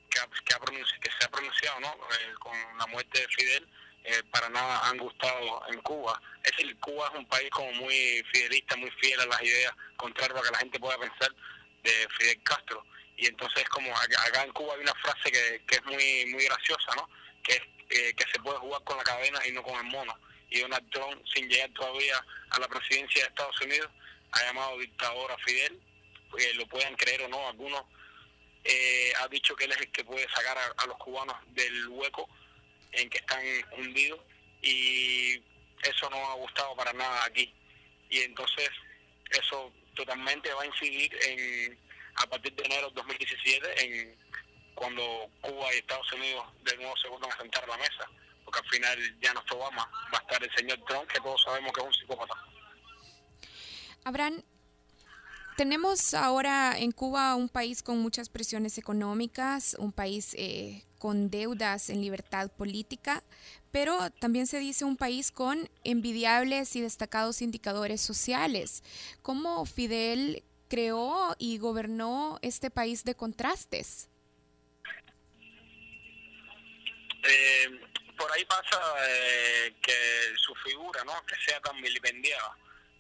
[0.10, 1.88] que, ha, que, ha que se ha pronunciado ¿no?
[1.88, 3.68] Eh, con la muerte de Fidel,
[4.04, 6.22] eh, para nada han gustado en Cuba.
[6.44, 10.38] Es decir, Cuba es un país como muy fidelista, muy fiel a las ideas, contrario
[10.38, 11.34] a que la gente pueda pensar
[11.84, 12.86] de Fidel Castro.
[13.18, 16.96] Y entonces como acá en Cuba hay una frase que, que es muy muy graciosa,
[16.96, 17.10] ¿no?
[17.44, 20.18] Que es eh, que se puede jugar con la cadena y no con el mono.
[20.50, 23.90] Y Donald Trump, sin llegar todavía a la presidencia de Estados Unidos,
[24.32, 25.80] ha llamado dictador a Fidel,
[26.40, 27.84] eh, lo puedan creer o no algunos,
[28.64, 31.88] eh, ha dicho que él es el que puede sacar a, a, los cubanos del
[31.90, 32.30] hueco
[32.94, 33.44] en que están
[33.78, 34.20] hundidos
[34.62, 35.42] y
[35.84, 37.54] eso no ha gustado para nada aquí.
[38.10, 38.70] Y entonces
[39.32, 41.80] eso totalmente va a incidir en
[42.16, 44.18] a partir de enero de 2017 en
[44.76, 48.10] cuando Cuba y Estados Unidos de nuevo se vuelvan a sentar a la mesa,
[48.44, 51.42] porque al final ya no está Obama, va a estar el señor Trump, que todos
[51.44, 52.34] sabemos que es un psicópata.
[54.04, 54.42] Abraham,
[55.58, 61.90] tenemos ahora en Cuba un país con muchas presiones económicas, un país eh, con deudas
[61.90, 63.24] en libertad política,
[63.72, 68.84] pero también se dice un país con envidiables y destacados indicadores sociales.
[69.22, 74.10] ¿Cómo Fidel creó y gobernó este país de contrastes?
[77.24, 77.82] Eh,
[78.18, 79.94] por ahí pasa eh, que
[80.38, 81.14] su figura, ¿no?
[81.26, 82.58] Que sea tan vilipendiada.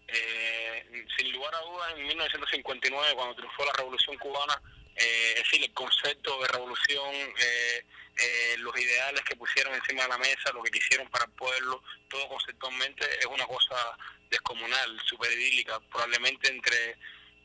[0.07, 4.61] Eh, sin lugar a dudas, en 1959, cuando triunfó la Revolución Cubana,
[4.95, 7.85] eh, es decir, el concepto de revolución, eh,
[8.17, 11.83] eh, los ideales que pusieron encima de la mesa, lo que quisieron para el pueblo,
[12.09, 13.97] todo conceptualmente es una cosa
[14.29, 16.97] descomunal, super idílica, probablemente entre,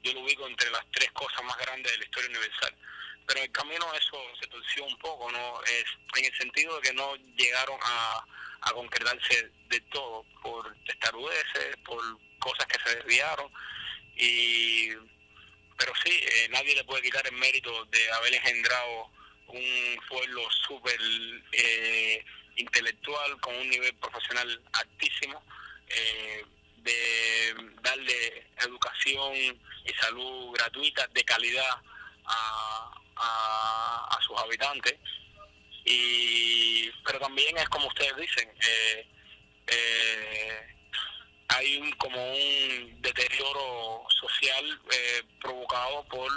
[0.02, 2.74] yo lo ubico entre las tres cosas más grandes de la historia universal.
[3.26, 5.62] Pero en el camino eso se torció un poco, ¿no?
[5.64, 5.84] Es,
[6.16, 8.24] en el sentido de que no llegaron a
[8.66, 12.00] a concretarse de todo, por testarudeces, por
[12.38, 13.50] cosas que se desviaron.
[14.16, 14.90] Y,
[15.76, 19.10] pero sí, eh, nadie le puede quitar el mérito de haber engendrado
[19.48, 20.98] un pueblo súper
[21.52, 22.24] eh,
[22.56, 25.42] intelectual, con un nivel profesional altísimo,
[25.88, 26.44] eh,
[26.78, 31.80] de darle educación y salud gratuita, de calidad
[32.24, 34.94] a, a, sus habitantes.
[35.84, 39.06] Y, pero también es como ustedes dicen, eh,
[39.68, 40.75] eh,
[41.48, 46.30] hay un, como un deterioro social eh, provocado por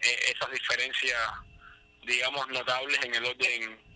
[0.00, 1.20] esas diferencias,
[2.02, 3.86] digamos, notables en el orden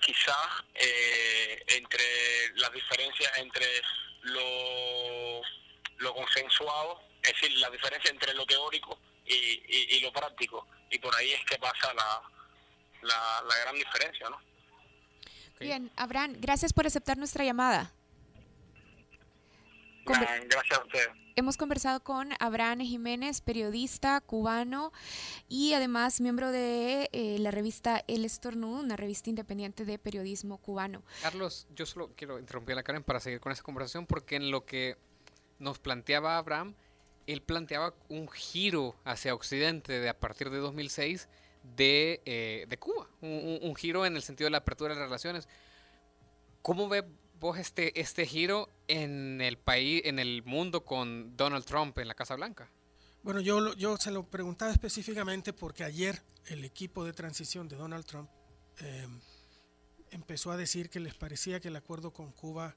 [0.00, 0.64] quizás
[1.68, 2.04] entre
[2.56, 3.66] las diferencias entre
[4.22, 5.42] lo,
[5.98, 10.66] lo consensuado es decir, la diferencia entre lo teórico y, lo práctico.
[10.90, 12.22] Y por ahí es que pasa la,
[13.02, 14.40] la, gran diferencia, ¿no?
[15.60, 17.92] Bien, Abraham, gracias por aceptar nuestra llamada.
[20.04, 21.06] gracias a usted.
[21.38, 24.90] Hemos conversado con Abraham Jiménez, periodista cubano
[25.50, 31.02] y además miembro de eh, la revista El Estornudo, una revista independiente de periodismo cubano.
[31.20, 34.50] Carlos, yo solo quiero interrumpir a la Karen para seguir con esa conversación porque en
[34.50, 34.96] lo que
[35.58, 36.74] nos planteaba Abraham,
[37.26, 41.28] él planteaba un giro hacia Occidente de, a partir de 2006
[41.74, 45.48] de, eh, de Cuba, un, giro en el sentido de la apertura de las relaciones.
[46.62, 47.04] ¿Cómo ve
[47.38, 52.14] vos este, este giro en el país, en el mundo con Donald Trump en la
[52.14, 52.70] Casa Blanca?
[53.22, 58.04] Bueno, yo, yo se lo preguntaba específicamente porque ayer el equipo de transición de Donald
[58.04, 58.30] Trump
[58.80, 59.08] eh,
[60.10, 62.76] empezó a decir que les parecía que el acuerdo con Cuba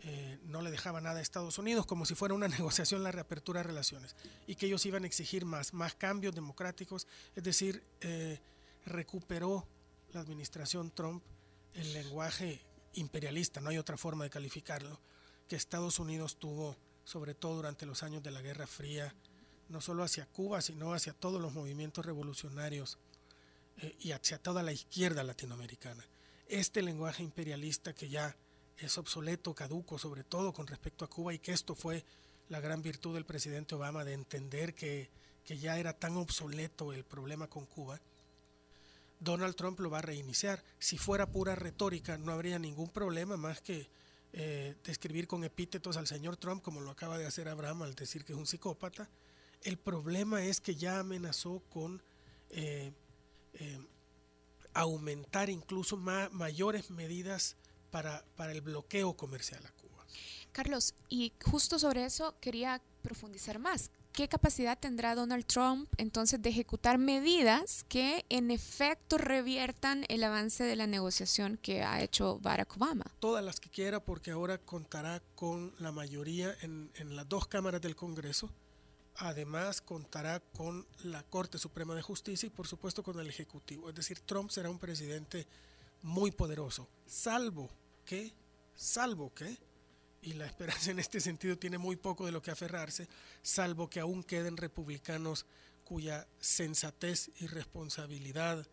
[0.00, 3.60] eh, no le dejaba nada a Estados Unidos, como si fuera una negociación la reapertura
[3.60, 8.40] de relaciones, y que ellos iban a exigir más, más cambios democráticos, es decir, eh,
[8.84, 9.66] recuperó
[10.12, 11.22] la administración Trump
[11.74, 12.60] el lenguaje
[12.94, 15.00] imperialista, no hay otra forma de calificarlo,
[15.48, 19.14] que Estados Unidos tuvo, sobre todo durante los años de la Guerra Fría,
[19.68, 22.98] no solo hacia Cuba, sino hacia todos los movimientos revolucionarios
[23.78, 26.04] eh, y hacia toda la izquierda latinoamericana.
[26.48, 28.36] Este lenguaje imperialista que ya
[28.78, 32.04] es obsoleto, caduco, sobre todo con respecto a Cuba, y que esto fue
[32.48, 35.10] la gran virtud del presidente Obama de entender que,
[35.46, 38.00] ya era tan obsoleto el problema con Cuba,
[39.20, 40.62] Donald Trump lo va a reiniciar.
[40.78, 43.88] Si fuera pura retórica, no habría ningún problema más que
[44.32, 48.24] eh, describir con epítetos al señor Trump, como lo acaba de hacer Abraham al decir
[48.24, 49.08] que es un psicópata.
[49.62, 52.02] El problema es que ya amenazó con
[52.50, 52.92] eh,
[53.54, 53.78] eh,
[54.74, 57.56] aumentar incluso mayores medidas
[57.96, 60.04] para, para el bloqueo comercial a Cuba.
[60.52, 63.90] Carlos, y justo sobre eso quería profundizar más.
[64.12, 70.62] ¿Qué capacidad tendrá Donald Trump entonces de ejecutar medidas que en efecto reviertan el avance
[70.62, 73.06] de la negociación que ha hecho Barack Obama?
[73.18, 77.80] Todas las que quiera porque ahora contará con la mayoría en, en las dos cámaras
[77.80, 78.50] del Congreso.
[79.14, 83.88] Además contará con la Corte Suprema de Justicia y por supuesto con el Ejecutivo.
[83.88, 85.46] Es decir, Trump será un presidente
[86.02, 87.70] muy poderoso, salvo
[88.06, 88.32] que,
[88.74, 89.58] salvo que,
[90.22, 93.06] y la esperanza en este sentido tiene muy poco de lo que aferrarse,
[93.42, 95.44] salvo que aún queden republicanos
[95.84, 98.66] cuya sensatez y responsabilidad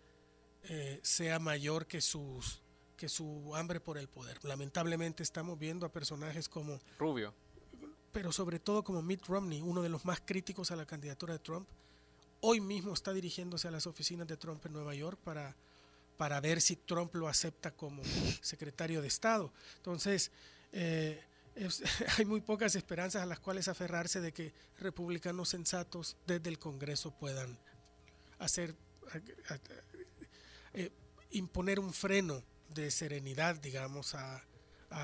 [0.63, 2.61] eh, sea mayor que sus
[2.95, 4.43] que su hambre por el poder.
[4.45, 7.33] Lamentablemente estamos viendo a personajes como Rubio,
[8.13, 11.39] pero sobre todo como Mitt Romney, uno de los más críticos a la candidatura de
[11.39, 11.67] Trump.
[12.39, 15.55] Hoy mismo está dirigiéndose a las oficinas de Trump en Nueva York para
[16.17, 18.03] para ver si Trump lo acepta como
[18.41, 19.51] secretario de Estado.
[19.77, 20.31] Entonces,
[20.71, 21.21] eh,
[22.17, 27.11] hay muy pocas esperanzas a las cuales aferrarse de que republicanos sensatos desde el Congreso
[27.11, 27.57] puedan
[28.39, 28.75] hacer,
[30.73, 30.91] eh,
[31.31, 34.43] imponer un freno de serenidad, digamos, a,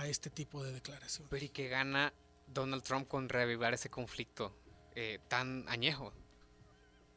[0.06, 1.28] este tipo de declaración.
[1.32, 2.14] Pero ¿y qué gana
[2.46, 4.56] Donald Trump con reavivar ese conflicto
[4.94, 6.14] eh, tan añejo?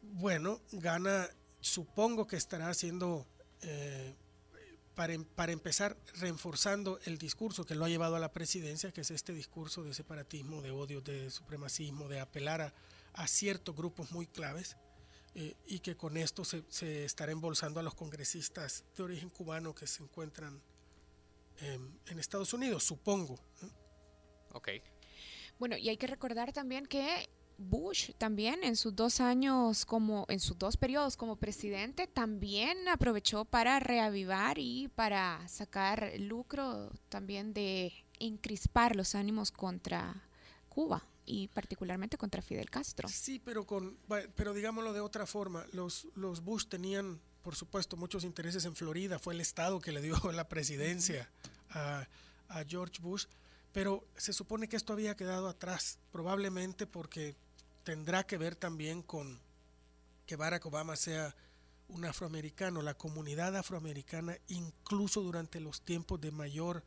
[0.00, 1.28] Bueno, gana,
[1.60, 3.26] supongo que estará haciendo
[3.62, 4.14] eh,
[4.94, 9.00] para, em, para, empezar, reforzando el discurso que lo ha llevado a la presidencia, que
[9.00, 12.74] es este discurso de separatismo, de odio, de supremacismo, de apelar a,
[13.14, 14.76] a ciertos grupos muy claves,
[15.34, 19.74] eh, y que con esto se, se, estará embolsando a los congresistas de origen cubano
[19.74, 20.60] que se encuentran
[21.60, 23.38] en Estados Unidos, supongo.
[24.52, 24.68] Ok.
[25.58, 27.28] Bueno, y hay que recordar también que
[27.62, 33.44] Bush también en sus dos años como en sus dos periodos como presidente también aprovechó
[33.44, 40.22] para reavivar y para sacar lucro también de encrispar los ánimos contra
[40.68, 43.08] Cuba y particularmente contra Fidel Castro.
[43.08, 43.96] Sí, pero con
[44.34, 49.18] pero digámoslo de otra forma, los los Bush tenían por supuesto, muchos intereses en Florida.
[49.18, 51.28] Fue el estado que le dio la presidencia
[51.70, 52.06] a
[52.68, 53.26] George Bush.
[53.72, 57.34] Pero se supone que esto había quedado atrás, probablemente porque
[57.84, 59.40] tendrá que ver también con
[60.26, 61.34] que Barack Obama sea
[61.88, 62.82] un afroamericano.
[62.82, 66.84] La comunidad afroamericana, incluso durante los tiempos de mayor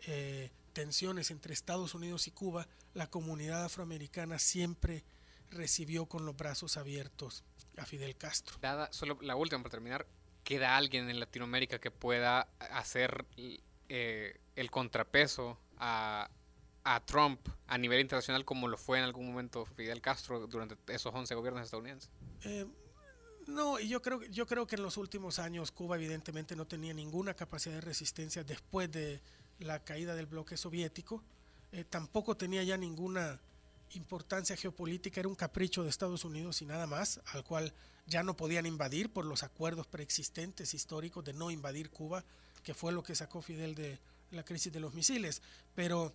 [0.00, 5.04] eh, tensiones entre Estados Unidos y Cuba, la comunidad afroamericana siempre
[5.50, 7.44] recibió con los brazos abiertos
[7.76, 8.56] a Fidel Castro.
[8.60, 10.06] Dada, solo la última para terminar,
[10.44, 13.26] ¿queda alguien en Latinoamérica que pueda hacer
[13.88, 16.30] eh, el contrapeso a,
[16.84, 21.14] a, Trump a nivel internacional como lo fue en algún momento Fidel Castro durante esos
[21.14, 22.10] 11 gobiernos estadounidenses?
[22.44, 22.66] Eh,
[23.46, 26.94] no, y yo creo, yo creo que en los últimos años Cuba evidentemente no tenía
[26.94, 29.20] ninguna capacidad de resistencia después de
[29.58, 31.22] la caída del bloque soviético.
[31.72, 33.40] Eh, tampoco tenía ya ninguna
[33.94, 37.72] importancia geopolítica, era un capricho de Estados Unidos y nada más, al cual
[38.06, 42.24] ya no podían invadir por los acuerdos preexistentes históricos de no invadir Cuba,
[42.62, 43.98] que fue lo que sacó Fidel de
[44.30, 45.42] la crisis de los misiles.
[45.74, 46.12] Pero,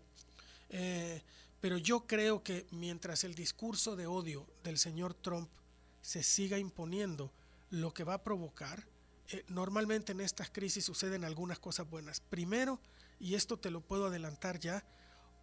[0.70, 1.24] eh,
[1.60, 5.50] pero yo creo que mientras el discurso de odio del señor Trump
[6.02, 7.34] se siga imponiendo,
[7.70, 8.88] lo que va a provocar,
[9.30, 12.22] eh, normalmente en estas crisis suceden algunas cosas buenas.
[12.22, 12.80] Primero,
[13.20, 14.86] y esto te lo puedo adelantar ya,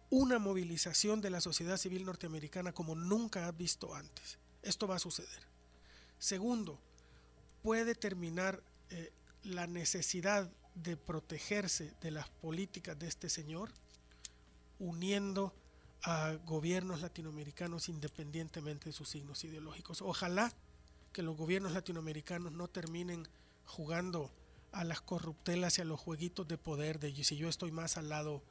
[0.09, 4.39] una movilización de la sociedad civil norteamericana como nunca ha visto antes.
[4.61, 5.47] Esto va a suceder.
[6.17, 6.79] Segundo,
[7.61, 9.11] puede terminar eh,
[9.43, 13.71] la necesidad de protegerse de las políticas de este señor
[14.79, 15.53] uniendo
[16.03, 20.01] a gobiernos latinoamericanos independientemente de sus signos ideológicos.
[20.01, 20.53] Ojalá
[21.11, 23.27] que los gobiernos latinoamericanos no terminen
[23.65, 24.31] jugando
[24.71, 28.09] a las corruptelas y a los jueguitos de poder de si yo estoy más al
[28.09, 28.43] lado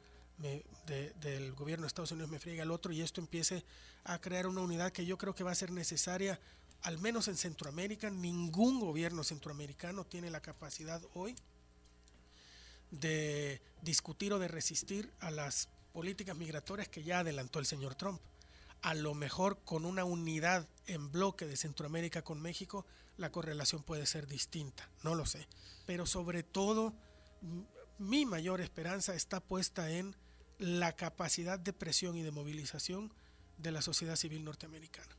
[0.86, 3.64] del gobierno de Estados Unidos me friega el otro y esto empiece
[4.02, 6.40] a crear una unidad que yo creo que va a ser necesaria
[6.82, 11.36] al menos en Centroamérica ningún gobierno centroamericano tiene la capacidad hoy
[12.90, 18.20] de discutir o de resistir a las políticas migratorias que ya adelantó el señor Trump.
[18.82, 22.84] A lo mejor con una unidad en bloque de Centroamérica con México,
[23.16, 25.46] la correlación puede ser distinta, no lo sé.
[25.86, 26.94] Pero sobre todo,
[27.98, 30.16] mi mayor esperanza está puesta en
[30.58, 33.14] la capacidad de presión y de movilización
[33.56, 35.16] de la sociedad civil norteamericana.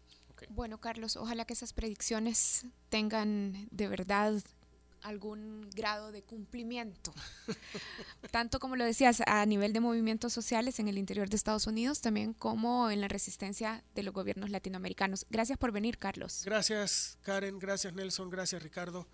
[0.50, 4.44] Bueno, Carlos, ojalá que esas predicciones tengan de verdad
[5.06, 7.14] algún grado de cumplimiento,
[8.32, 12.02] tanto como lo decías, a nivel de movimientos sociales en el interior de Estados Unidos,
[12.02, 15.26] también como en la resistencia de los gobiernos latinoamericanos.
[15.30, 16.42] Gracias por venir, Carlos.
[16.44, 19.08] Gracias, Karen, gracias, Nelson, gracias, Ricardo.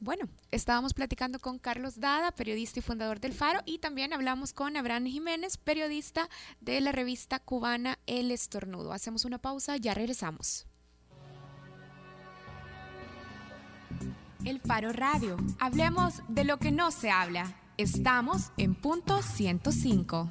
[0.00, 4.76] Bueno, estábamos platicando con Carlos Dada, periodista y fundador del Faro, y también hablamos con
[4.76, 6.28] Abraham Jiménez, periodista
[6.60, 8.92] de la revista cubana El Estornudo.
[8.92, 10.66] Hacemos una pausa, ya regresamos.
[14.48, 15.36] El Faro Radio.
[15.60, 17.54] Hablemos de lo que no se habla.
[17.76, 20.26] Estamos en punto 105.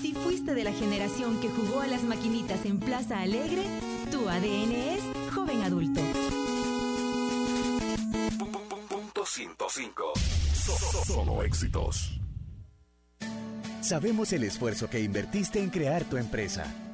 [0.00, 3.62] Si fuiste de la generación que jugó a las maquinitas en Plaza Alegre,
[4.10, 5.02] tu ADN es
[5.34, 6.00] joven adulto.
[8.88, 10.12] Punto 105.
[11.06, 12.18] Solo éxitos.
[13.82, 16.93] Sabemos el esfuerzo que invertiste en crear tu empresa.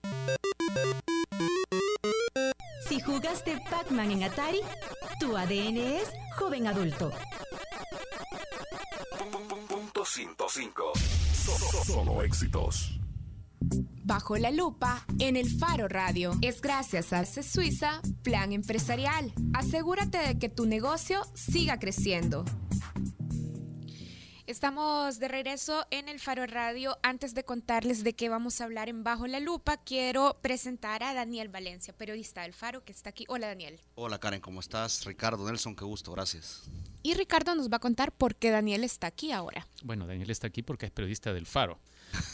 [2.87, 4.59] Si jugaste Pac-Man en Atari,
[5.19, 7.11] tu ADN es joven adulto.
[9.67, 10.93] Punto 105.
[11.85, 12.99] Solo éxitos.
[14.03, 16.33] Bajo la lupa en el Faro Radio.
[16.41, 19.31] Es gracias a CE Suiza Plan Empresarial.
[19.53, 22.43] Asegúrate de que tu negocio siga creciendo.
[24.51, 26.97] Estamos de regreso en el Faro Radio.
[27.03, 31.13] Antes de contarles de qué vamos a hablar en Bajo la Lupa, quiero presentar a
[31.13, 33.23] Daniel Valencia, periodista del Faro, que está aquí.
[33.29, 33.79] Hola, Daniel.
[33.95, 35.05] Hola, Karen, ¿cómo estás?
[35.05, 36.63] Ricardo Nelson, qué gusto, gracias.
[37.01, 39.65] Y Ricardo nos va a contar por qué Daniel está aquí ahora.
[39.83, 41.79] Bueno, Daniel está aquí porque es periodista del Faro.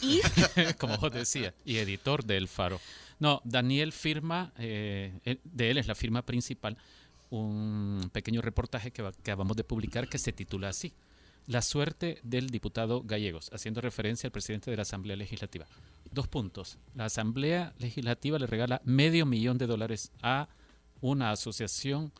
[0.02, 0.20] Y,
[0.80, 2.80] como vos decías, y editor del Faro.
[3.20, 6.76] No, Daniel firma, eh, de él es la firma principal,
[7.30, 10.92] un pequeño reportaje que, va- que acabamos de publicar que se titula así,
[11.48, 15.66] La suerte del diputado Gallegos, haciendo referencia al presidente de la Asamblea Legislativa.
[16.12, 16.76] Dos puntos.
[16.94, 20.50] La Asamblea Legislativa le regala medio millón de dólares a
[21.00, 22.12] una asociación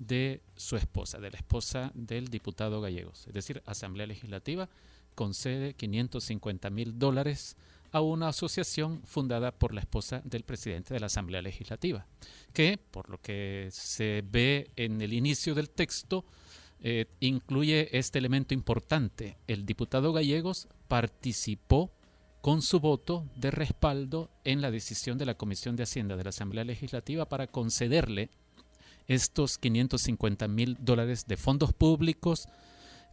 [0.00, 3.24] de su esposa, de la esposa del diputado Gallegos.
[3.28, 4.68] Es decir, Asamblea Legislativa
[5.14, 7.56] concede 550 mil dólares
[7.92, 12.04] a una asociación fundada por la esposa del presidente de la Asamblea Legislativa,
[12.52, 16.24] que, por lo que se ve en el inicio del texto,
[16.82, 19.38] eh, incluye este elemento importante.
[19.46, 21.92] El diputado Gallegos participó
[22.40, 26.30] con su voto de respaldo en la decisión de la Comisión de Hacienda de la
[26.30, 28.30] Asamblea Legislativa para concederle
[29.06, 32.48] estos 550 mil dólares de fondos públicos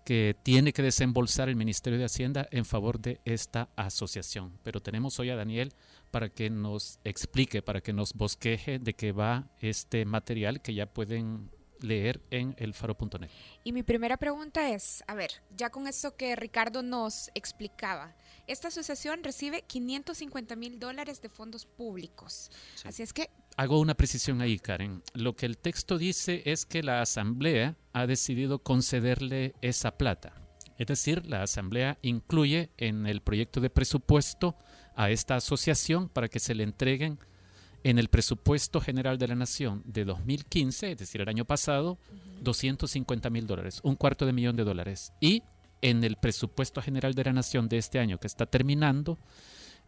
[0.03, 4.57] que tiene que desembolsar el Ministerio de Hacienda en favor de esta asociación.
[4.63, 5.73] Pero tenemos hoy a Daniel
[6.09, 10.87] para que nos explique, para que nos bosqueje de qué va este material que ya
[10.87, 11.51] pueden
[11.81, 13.29] leer en elfaro.net.
[13.63, 18.15] y mi primera pregunta es, a ver, ya con esto que Ricardo nos explicaba,
[18.47, 22.49] esta asociación recibe 550 mil dólares de fondos públicos.
[22.83, 25.03] Así es que Hago una precisión ahí, Karen.
[25.13, 30.33] Lo que el texto dice es que la Asamblea ha decidido concederle esa plata.
[30.77, 34.55] Es decir, la Asamblea incluye en el proyecto de presupuesto
[34.95, 37.19] a esta asociación para que se le entreguen
[37.83, 41.97] en el presupuesto general de la Nación de 2015, es decir, el año pasado,
[42.41, 45.13] 250 mil dólares, un cuarto de millón de dólares.
[45.19, 45.43] Y
[45.81, 49.17] en el presupuesto general de la Nación de este año que está terminando,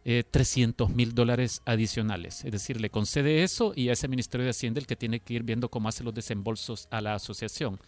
[0.04, 2.44] eh, 300 mil dólares adicionales.
[2.44, 5.34] Es decir, le concede eso y a ese Ministerio de Hacienda el que tiene que
[5.34, 7.78] ir viendo cómo hace los desembolsos a la asociación.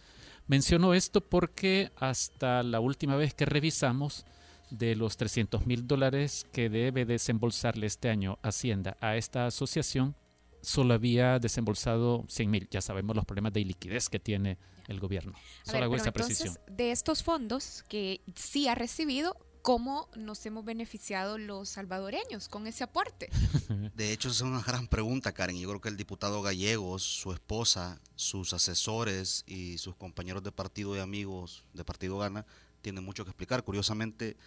[0.47, 4.25] Menciono esto porque hasta la última vez que revisamos
[4.69, 10.15] de los 300 mil dólares que debe desembolsarle este año Hacienda a esta asociación,
[10.61, 12.67] solo había desembolsado 100 mil.
[12.71, 14.57] Ya sabemos los problemas de liquidez que tiene
[14.87, 15.33] el gobierno.
[15.33, 16.75] A Solo ver, hago pero esa entonces, precisión.
[16.77, 22.83] de estos fondos que sí ha recibido, ¿cómo nos hemos beneficiado los salvadoreños con ese
[22.83, 23.29] aporte?
[23.95, 25.57] De hecho, esa es una gran pregunta, Karen.
[25.57, 30.95] Yo creo que el diputado Gallegos, su esposa, sus asesores y sus compañeros de partido
[30.95, 32.45] y amigos de Partido Gana
[32.85, 33.63] tienen mucho que explicar.
[33.63, 34.37] Curiosamente,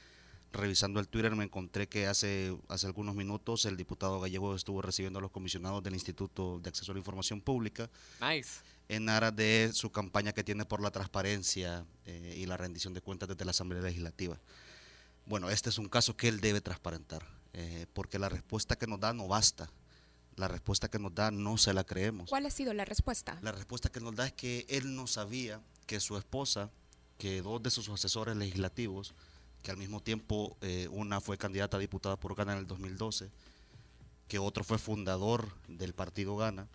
[0.52, 5.18] revisando el Twitter me encontré que hace, hace algunos minutos el diputado Gallegos estuvo recibiendo
[5.18, 8.60] a los comisionados del Instituto de Acceso a la Información Pública Nice.
[8.88, 13.00] en aras de su campaña que tiene por la transparencia eh, y la rendición de
[13.00, 14.38] cuentas desde la Asamblea Legislativa.
[15.26, 19.00] Bueno, este es un caso que él debe transparentar, eh, porque la respuesta que nos
[19.00, 19.68] da no basta.
[20.36, 22.30] La respuesta que nos da no se la creemos.
[22.30, 23.36] ¿Cuál ha sido la respuesta?
[23.42, 26.70] La respuesta que nos da es que él no sabía que su esposa,
[27.18, 29.14] que dos de sus asesores legislativos,
[29.62, 33.28] que al mismo tiempo eh, una fue candidata a diputada por Gana en el 2012,
[34.28, 36.68] que otro fue fundador del partido Gana,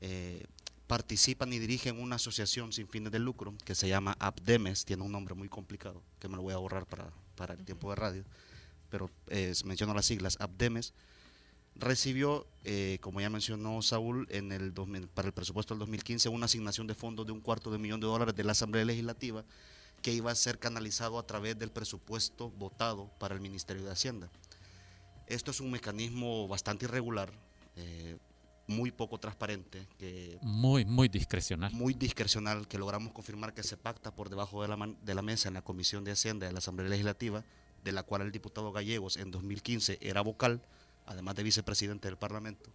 [0.00, 0.44] eh,
[0.86, 5.12] participan y dirigen una asociación sin fines de lucro que se llama Abdemes, tiene un
[5.12, 8.24] nombre muy complicado, que me lo voy a ahorrar para, para el tiempo de radio,
[8.90, 10.92] pero eh, menciono las siglas, Abdemes,
[11.76, 16.46] recibió, eh, como ya mencionó Saúl, en el 2000 para el presupuesto del 2015 una
[16.46, 19.44] asignación de fondos de un cuarto de millón de dólares de la Asamblea Legislativa
[20.02, 24.30] que iba a ser canalizado a través del presupuesto votado para el Ministerio de Hacienda.
[25.26, 27.30] Esto es un mecanismo bastante irregular,
[27.76, 28.16] eh,
[28.66, 31.72] muy poco transparente, que Muy, muy discrecional.
[31.72, 35.22] muy discrecional que logramos confirmar que se pacta por debajo de la, man- de la
[35.22, 37.44] mesa en la Comisión de Hacienda de la Asamblea Legislativa,
[37.84, 40.62] de la cual el diputado Gallegos en 2015 era vocal,
[41.10, 42.70] además de vicepresidente del Parlamento,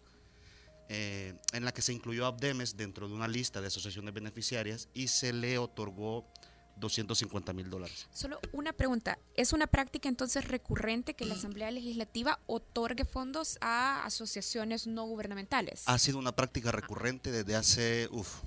[0.89, 4.89] eh, en la que se incluyó a Abdemes dentro de una lista de asociaciones beneficiarias
[4.93, 6.27] y se le otorgó
[6.75, 8.07] 250 mil dólares.
[8.11, 9.17] Solo una pregunta.
[9.35, 15.83] ¿Es una práctica entonces recurrente que la Asamblea Legislativa otorgue fondos a asociaciones no gubernamentales?
[15.85, 18.41] Ha sido una práctica recurrente desde hace, uf,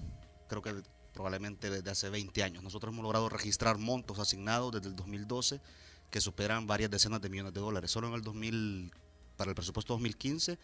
[0.49, 0.83] creo que
[1.15, 2.63] probablemente desde hace 20 años.
[2.63, 5.61] Nosotros hemos logrado registrar montos asignados desde el 2012
[6.11, 7.91] que superan varias decenas de millones de dólares.
[7.91, 8.93] Solo en el 2000,
[9.39, 10.59] para el presupuesto 2015,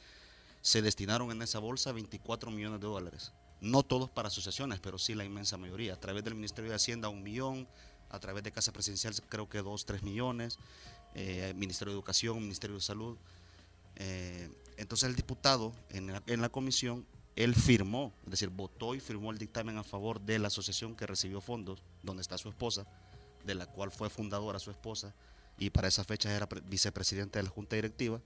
[0.61, 3.33] se destinaron en esa bolsa 24 millones de dólares.
[3.61, 5.95] No todos para asociaciones, pero sí la inmensa mayoría.
[5.95, 7.67] A través del Ministerio de Hacienda, un millón.
[8.11, 10.59] A través de Casa Presidencial, creo que dos, tres millones.
[11.15, 13.17] Eh, Ministerio de Educación, Ministerio de Salud.
[13.97, 17.07] Eh, entonces el diputado en la, en la comisión,
[17.37, 21.07] él firmó, es decir, votó y firmó el dictamen a favor de la asociación que
[21.07, 22.87] recibió fondos, donde está su esposa,
[23.45, 25.15] de la cual fue fundadora su esposa
[25.59, 28.21] y para esa fecha era vicepresidente de la Junta Directiva.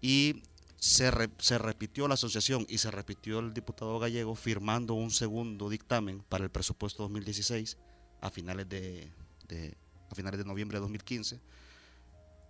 [0.00, 0.42] Y
[0.78, 6.22] se, se repitió la asociación y se repitió el diputado gallego firmando un segundo dictamen
[6.28, 7.76] para el presupuesto 2016
[8.20, 9.10] a finales de,
[10.10, 11.40] a finales de noviembre de 2015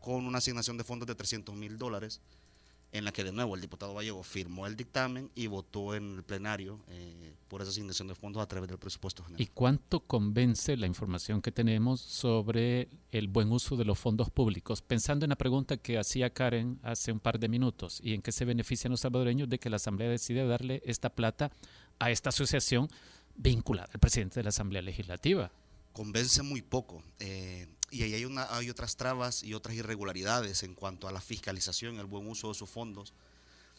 [0.01, 2.21] con una asignación de fondos de 300 mil dólares
[2.93, 6.23] en la que de nuevo el diputado Gallego firmó el dictamen y votó en el
[6.23, 9.43] plenario eh, por esa asignación de fondos a través del presupuesto general.
[9.43, 14.81] ¿Y cuánto convence la información que tenemos sobre el buen uso de los fondos públicos?
[14.81, 18.33] Pensando en la pregunta que hacía Karen hace un par de minutos y en qué
[18.33, 21.53] se benefician los salvadoreños de que la Asamblea decide darle esta plata
[21.99, 22.89] a esta asociación
[23.37, 25.53] vinculada al presidente de la Asamblea Legislativa.
[25.93, 27.03] Convence muy poco.
[27.19, 31.21] Eh, y ahí hay, una, hay otras trabas y otras irregularidades en cuanto a la
[31.21, 33.15] fiscalización, el buen uso de sus fondos.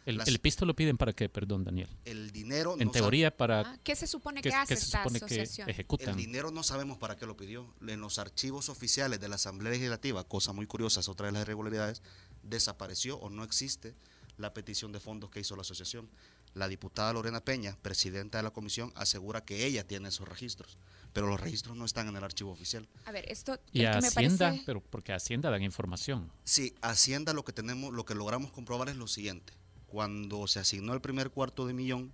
[0.05, 1.89] ¿El, el pisto lo piden para qué, perdón, Daniel?
[2.05, 2.75] El dinero...
[2.79, 3.61] En teoría, para...
[3.61, 5.69] Ah, ¿Qué se supone que, hace esta asociación?
[5.69, 7.71] El dinero no sabemos para qué lo pidió.
[7.85, 11.43] En los archivos oficiales de la Asamblea Legislativa, cosa muy curiosa, es otra de las
[11.43, 12.01] irregularidades,
[12.43, 13.93] desapareció o no existe
[14.37, 16.09] la petición de fondos que hizo la asociación.
[16.53, 20.77] La diputada Lorena Peña, presidenta de la comisión, asegura que ella tiene esos registros
[21.13, 22.87] pero los registros no están en el archivo oficial.
[23.05, 26.31] A ver, esto y Hacienda, pero porque Hacienda dan información.
[26.43, 29.53] Sí, Hacienda lo que tenemos, lo que logramos comprobar es lo siguiente:
[29.87, 32.11] cuando se asignó el primer cuarto de millón,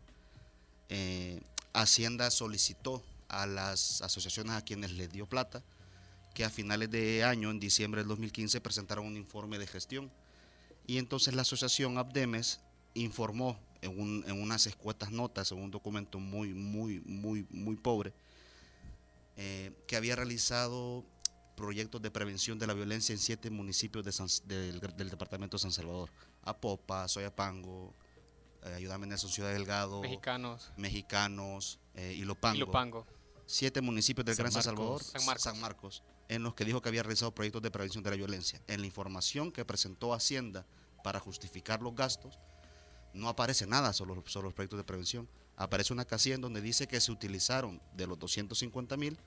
[0.89, 1.41] eh,
[1.73, 5.63] Hacienda solicitó a las asociaciones a quienes les dio plata
[6.33, 10.11] que a finales de año, en diciembre del 2015, presentaron un informe de gestión.
[10.85, 12.59] Y entonces la asociación Abdemes
[12.93, 18.13] informó en, en unas escuetas notas, en un documento muy, muy, muy, muy pobre,
[19.37, 21.05] eh, que había realizado
[21.55, 24.05] proyectos de prevención de la violencia en siete municipios
[24.45, 24.79] del,
[25.09, 26.09] departamento de San Salvador.
[26.43, 27.93] Apopa, Soyapango,
[28.63, 30.01] eh, Ayúdame Nelson, Ciudad Delgado.
[30.01, 30.71] Mexicanos.
[30.77, 33.05] Mexicanos, eh, Ilopango.
[33.45, 36.03] Siete municipios del Gran San Salvador, San Marcos.
[36.29, 38.61] en los que dijo que había realizado proyectos de prevención de la violencia.
[38.67, 40.65] En la información que presentó Hacienda
[41.03, 42.39] para justificar los gastos,
[43.15, 46.87] no aparece nada sobre, sobre los proyectos de prevención aparece una casilla en donde dice
[46.87, 49.17] que se utilizaron de los 250 mil,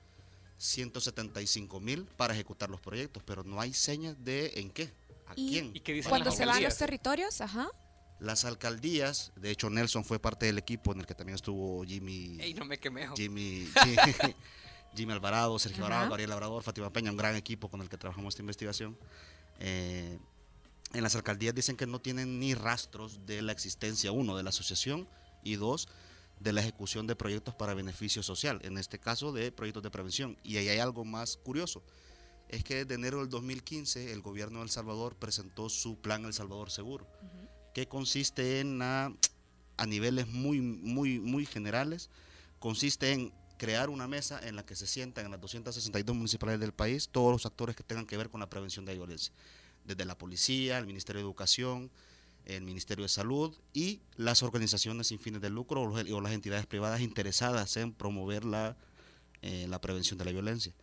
[0.57, 4.91] 175 mil para ejecutar los proyectos, pero no hay señas de en qué,
[5.27, 5.71] a quién.
[5.73, 7.69] ¿Y Cuando se van los territorios, ajá.
[8.19, 12.37] Las alcaldías, de hecho Nelson fue parte del equipo en el que también estuvo Jimmy.
[12.53, 12.77] no me
[13.15, 13.69] Jimmy,
[14.93, 18.33] Jimmy Alvarado, Sergio Alvarado, Ariel Labrador, Fátima Peña, un gran equipo con el que trabajamos
[18.33, 18.97] esta investigación.
[19.61, 20.19] Eh,
[20.93, 24.49] en las alcaldías dicen que no tienen ni rastros de la existencia, uno, de la
[24.49, 25.07] asociación
[25.43, 25.87] y dos,
[26.39, 30.37] de la ejecución de proyectos para beneficio social, en este caso de proyectos de prevención.
[30.43, 31.83] Y ahí hay algo más curioso,
[32.47, 36.33] es que desde enero del 2015 el gobierno de El Salvador presentó su plan El
[36.33, 37.07] Salvador Seguro,
[37.73, 39.13] que consiste en, a,
[39.77, 42.09] a niveles muy, muy, muy generales,
[42.59, 46.71] consiste en crear una mesa en la que se sientan en las 262 municipalidades del
[46.71, 49.33] país todos los actores que tengan que ver con la prevención de la violencia,
[49.89, 51.89] desde la policía, el Ministerio de Educación,
[52.45, 57.01] el Ministerio de Salud y las organizaciones sin fines de lucro o, las entidades privadas
[57.01, 58.77] interesadas en promover la,
[59.41, 60.73] eh, la prevención de la violencia.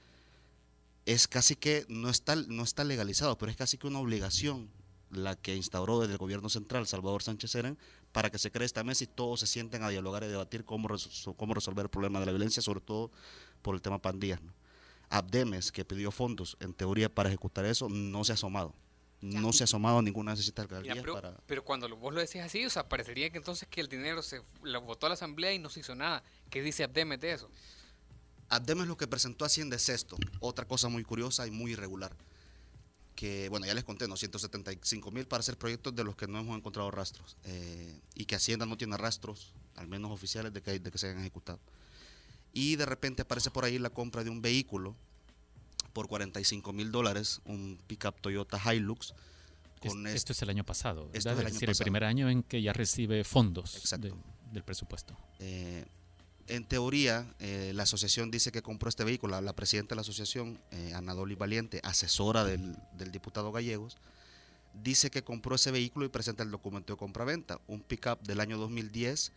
[1.05, 4.69] Es casi que, no está, no está legalizado, pero es casi que una obligación
[5.11, 7.79] la que instauró desde el gobierno central Salvador Sánchez Seren
[8.11, 10.89] para que se cree esta mesa y todos se sienten a dialogar y debatir cómo,
[11.37, 13.13] cómo resolver el problema de la violencia, sobre todo
[13.63, 14.41] por el tema pandillas.
[15.09, 18.75] Abdemes, que pidió fondos en teoría para ejecutar eso, no se ha asomado
[19.21, 21.37] no se ha asomado ninguna necesidad pero, para...
[21.47, 24.43] pero cuando vos lo decís así, o sea, parecería que entonces que el dinero se
[24.63, 26.23] lo votó a la asamblea y no se hizo nada.
[26.51, 27.51] ¿Qué dice Abdemes de eso?
[28.49, 32.15] Abdemes lo que presentó Hacienda es esto, otra cosa muy curiosa y muy irregular.
[33.15, 34.17] Que, bueno, ya les conté, ¿no?
[34.17, 37.37] 175 mil para hacer proyectos de los que no hemos encontrado rastros.
[37.45, 41.07] Eh, y que Hacienda no tiene rastros, al menos oficiales, de que, de que se
[41.09, 41.59] hayan ejecutado.
[42.53, 44.95] Y de repente aparece por ahí la compra de un vehículo
[45.97, 49.15] por 45 mil dólares un pickup Toyota Hilux.
[49.81, 53.25] Con esto es el año pasado, es decir, el primer año en que ya recibe
[53.25, 53.81] fondos
[54.53, 55.17] del presupuesto.
[55.39, 55.87] Eh,
[56.49, 59.41] en teoría, eh, la asociación dice que compró este vehículo.
[59.41, 63.97] La, presidenta de la asociación, eh, Anadoli Valiente, asesora del, del, diputado Gallegos,
[64.75, 67.59] dice que compró ese vehículo y presenta el documento de compra-venta.
[67.69, 69.33] Un pickup del año 2010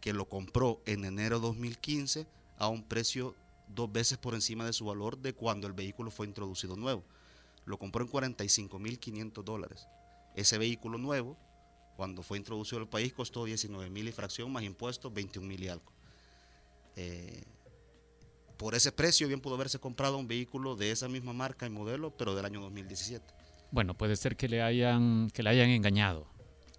[0.00, 2.28] que lo compró en enero 2015
[2.58, 3.34] a un precio
[3.68, 7.04] dos veces por encima de su valor de cuando el vehículo fue introducido nuevo.
[7.64, 9.86] Lo compró en 45.500 dólares.
[10.34, 11.36] Ese vehículo nuevo,
[11.96, 15.92] cuando fue introducido al país, costó 19.000 y fracción más impuestos, 21.000 y algo.
[16.96, 17.44] Eh,
[18.56, 22.16] por ese precio bien pudo haberse comprado un vehículo de esa misma marca y modelo,
[22.16, 23.34] pero del año 2017.
[23.70, 26.26] Bueno, puede ser que le hayan, que le hayan engañado.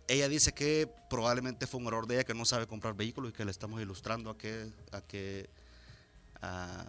[0.07, 3.33] Ella dice que probablemente fue un error de ella que no sabe comprar vehículos y
[3.33, 5.49] que le estamos ilustrando a que, a que
[6.41, 6.85] a,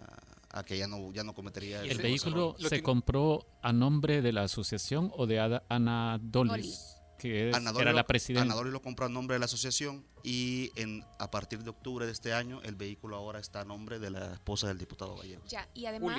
[0.51, 4.31] a que ya no, ya no cometería ¿El ese vehículo se compró a nombre de
[4.33, 8.43] la asociación o de Ada- Anadolis, que es- Anadoli era lo- la presidenta?
[8.43, 12.11] Anadoli lo compró a nombre de la asociación y en, a partir de octubre de
[12.11, 15.49] este año el vehículo ahora está a nombre de la esposa del diputado Gallegos.
[15.49, 16.17] Ya, y además...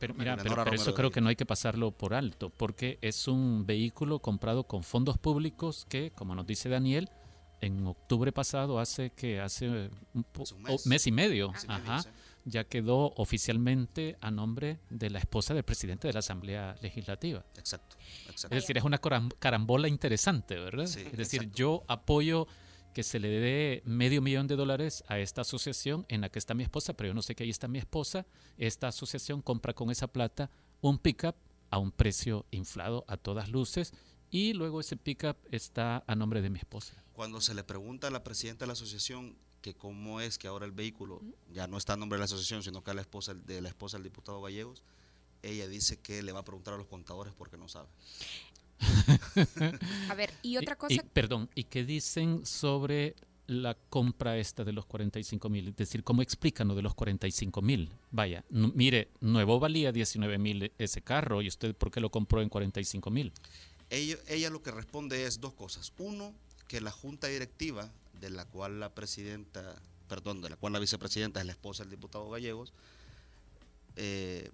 [0.00, 3.28] Pero, mira, pero, pero eso creo que no hay que pasarlo por alto, porque es
[3.28, 7.08] un vehículo comprado con fondos públicos que, como nos dice Daniel,
[7.60, 10.86] en octubre pasado, hace que hace un, po- un mes.
[10.86, 12.08] mes y medio, medio, ajá, sí.
[12.44, 17.44] Ya quedó oficialmente a nombre de la esposa del presidente de la Asamblea Legislativa.
[17.56, 17.96] Exacto,
[18.28, 18.54] exacto.
[18.54, 20.86] Es decir, es una carambola interesante, ¿verdad?
[20.86, 21.58] Sí, es decir, exacto.
[21.58, 22.46] yo apoyo
[22.92, 26.54] que se le dé medio millón de dólares a esta asociación en la que está
[26.54, 28.24] mi esposa, pero yo no sé que ahí está mi esposa.
[28.56, 31.34] Esta asociación compra con esa plata un pickup
[31.70, 33.92] a un precio inflado a todas luces
[34.30, 37.02] y luego ese pickup está a nombre de mi esposa.
[37.12, 40.66] Cuando se le pregunta a la presidenta de la asociación que cómo es que ahora
[40.66, 43.32] el vehículo ya no está a nombre de la asociación, sino que es la esposa
[43.32, 44.82] de la esposa del diputado Gallegos,
[45.42, 47.88] ella dice que le va a preguntar a los contadores porque no sabe.
[50.10, 50.92] A ver, y otra cosa...
[50.92, 55.68] y, perdón, ¿y qué dicen sobre la compra esta de los 45 mil?
[55.68, 57.90] Es decir, ¿cómo explican lo de los 45 mil?
[58.10, 62.50] Vaya, mire, nuevo valía 19 mil ese carro y usted ¿por qué lo compró en
[62.50, 63.32] 45 mil?
[63.88, 65.90] Ella, ella lo que responde es dos cosas.
[65.96, 66.34] Uno,
[66.68, 67.90] que la junta directiva,
[68.20, 69.76] de la cual la presidenta,
[70.08, 72.72] perdón, de la cual la vicepresidenta es la esposa del diputado Gallegos,
[73.96, 74.50] eh,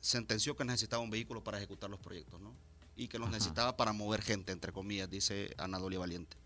[0.00, 2.54] sentenció que necesitaba un vehículo para ejecutar los proyectos, ¿no?
[2.96, 3.36] Y que los Ajá.
[3.36, 6.36] necesitaba para mover gente, entre comillas, dice Anadolia Valiente.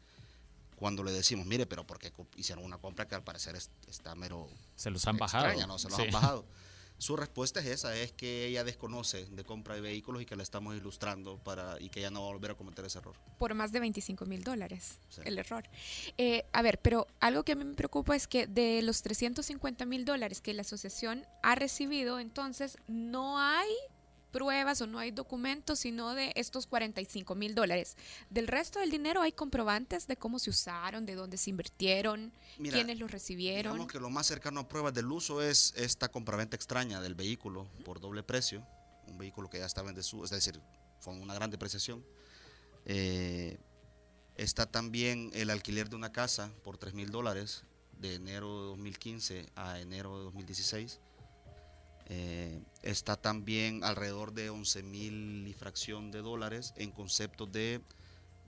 [0.76, 4.48] Cuando le decimos, mire, pero porque hicieron una compra que al parecer es- está mero
[4.74, 5.66] Se los han extraña, bajado.
[5.68, 5.78] ¿no?
[5.78, 6.02] Se los Sí.
[6.04, 6.44] han bajado.
[7.02, 10.44] Su respuesta es esa, es que ella desconoce de compra de vehículos y que la
[10.44, 13.16] estamos ilustrando para y que ella no va a volver a cometer ese error.
[13.38, 15.20] por más de 25 mil dólares Sí.
[15.24, 15.64] el error.
[16.16, 19.84] Eh, a ver, pero algo que a mí me preocupa es que de los 350
[19.84, 23.68] mil dólares que la asociación ha recibido, entonces no hay
[24.32, 27.96] pruebas o no hay documentos, sino de estos 45 mil dólares.
[28.30, 32.74] Del resto del dinero hay comprobantes de cómo se usaron, de dónde se invirtieron, Mira,
[32.74, 33.74] quiénes los recibieron.
[33.74, 37.68] Digamos que lo más cercano a pruebas del uso es esta compraventa extraña del vehículo
[37.84, 38.66] por doble precio,
[39.06, 40.60] un vehículo que ya estaba en desuso, es decir,
[40.98, 42.04] fue una gran depreciación.
[42.86, 43.58] Eh,
[44.36, 47.64] está también el alquiler de una casa por 3 mil dólares
[47.98, 51.00] de enero de 2015 a enero de 2016.
[52.06, 57.80] Eh, está también alrededor de 11 mil y fracción de dólares en conceptos de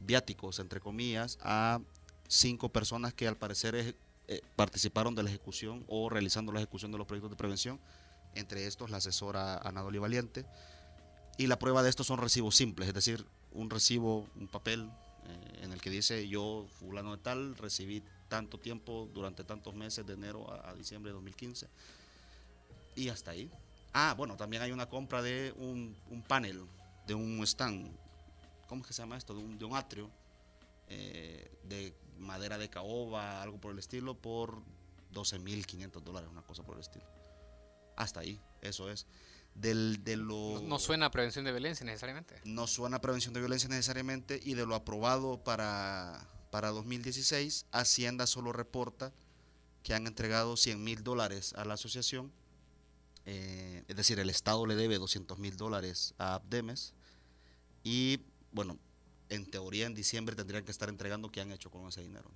[0.01, 1.81] viáticos, entre comillas, a
[2.29, 3.97] cinco personas que al parecer
[4.27, 7.81] eh, participaron de la ejecución o realizando la ejecución de los proyectos de prevención,
[8.35, 10.45] entre estos la asesora Anadoli Valiente.
[11.37, 14.91] Y la prueba de esto son recibos simples, es decir, un recibo, un papel
[15.27, 20.07] eh, en el que dice yo, fulano de tal, recibí tanto tiempo durante tantos meses
[20.07, 21.69] de enero a, a diciembre de 2015.
[22.97, 23.51] Y hasta ahí.
[23.93, 26.67] Ah, bueno, también hay una compra de un, un panel,
[27.07, 27.97] de un stand,
[28.69, 29.35] ¿cómo es que se llama esto?
[29.35, 30.11] De un, de un atrio
[30.89, 34.63] eh, de madera de caoba, algo por el estilo, por
[35.13, 37.05] 12.500 dólares, una cosa por el estilo.
[37.97, 39.07] Hasta ahí, eso es.
[39.55, 42.41] Del, de lo, No, no suena a prevención de violencia necesariamente.
[42.45, 48.27] no suena a prevención de violencia necesariamente y de lo aprobado para, para 2016, Hacienda
[48.27, 49.13] solo reporta
[49.85, 52.33] que han entregado 100 mil dólares a la asociación,
[53.27, 56.95] eh, es decir, el Estado le debe 200 mil dólares a Abdemes
[57.83, 58.21] y
[58.53, 58.79] bueno,
[59.29, 62.31] en teoría en diciembre tendrían que estar entregando qué han hecho con ese dinero.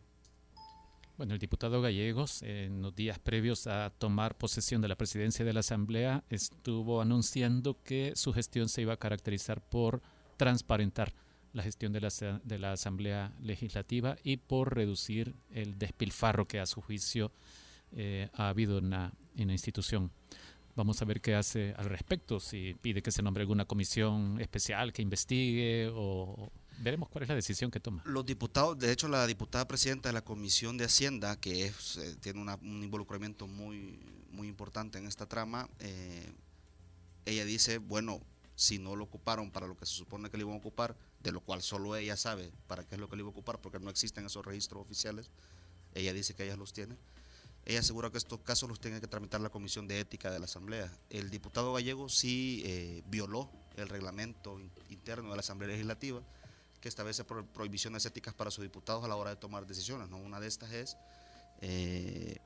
[1.16, 5.52] Bueno, el diputado Gallegos, en los días previos a tomar posesión de la presidencia de
[5.52, 10.00] la Asamblea, estuvo anunciando que su gestión se iba a caracterizar por
[10.36, 11.12] transparentar
[11.52, 12.00] la gestión de
[12.58, 17.32] la, Asamblea Legislativa y por reducir el despilfarro que a su juicio
[17.90, 20.12] eh, ha habido en la institución.
[20.78, 24.92] Vamos a ver qué hace al respecto, si pide que se nombre alguna comisión especial
[24.92, 28.00] que investigue o veremos cuál es la decisión que toma.
[28.04, 31.72] Los diputados, de hecho la diputada presidenta de la Comisión de Hacienda, que eh,
[32.20, 33.98] tiene un involucramiento muy,
[34.30, 36.32] muy importante en esta trama, eh,
[37.26, 38.20] ella dice, bueno,
[38.54, 41.32] si no lo ocuparon para lo que se supone que le iban a ocupar, de
[41.32, 43.80] lo cual solo ella sabe para qué es lo que le iba a ocupar, porque
[43.80, 45.28] no existen esos registros oficiales,
[45.94, 46.94] ella dice que ella los tiene.
[47.68, 50.46] Ella asegura que estos casos los tiene que tramitar la Comisión de Ética de la
[50.46, 50.90] Asamblea.
[51.10, 56.22] El diputado gallego sí eh, violó el reglamento in- interno de la Asamblea Legislativa,
[56.80, 60.08] que establece pro- prohibiciones éticas para sus diputados a la hora de tomar decisiones.
[60.08, 60.16] ¿no?
[60.16, 60.96] Una de estas es
[61.60, 62.38] eh,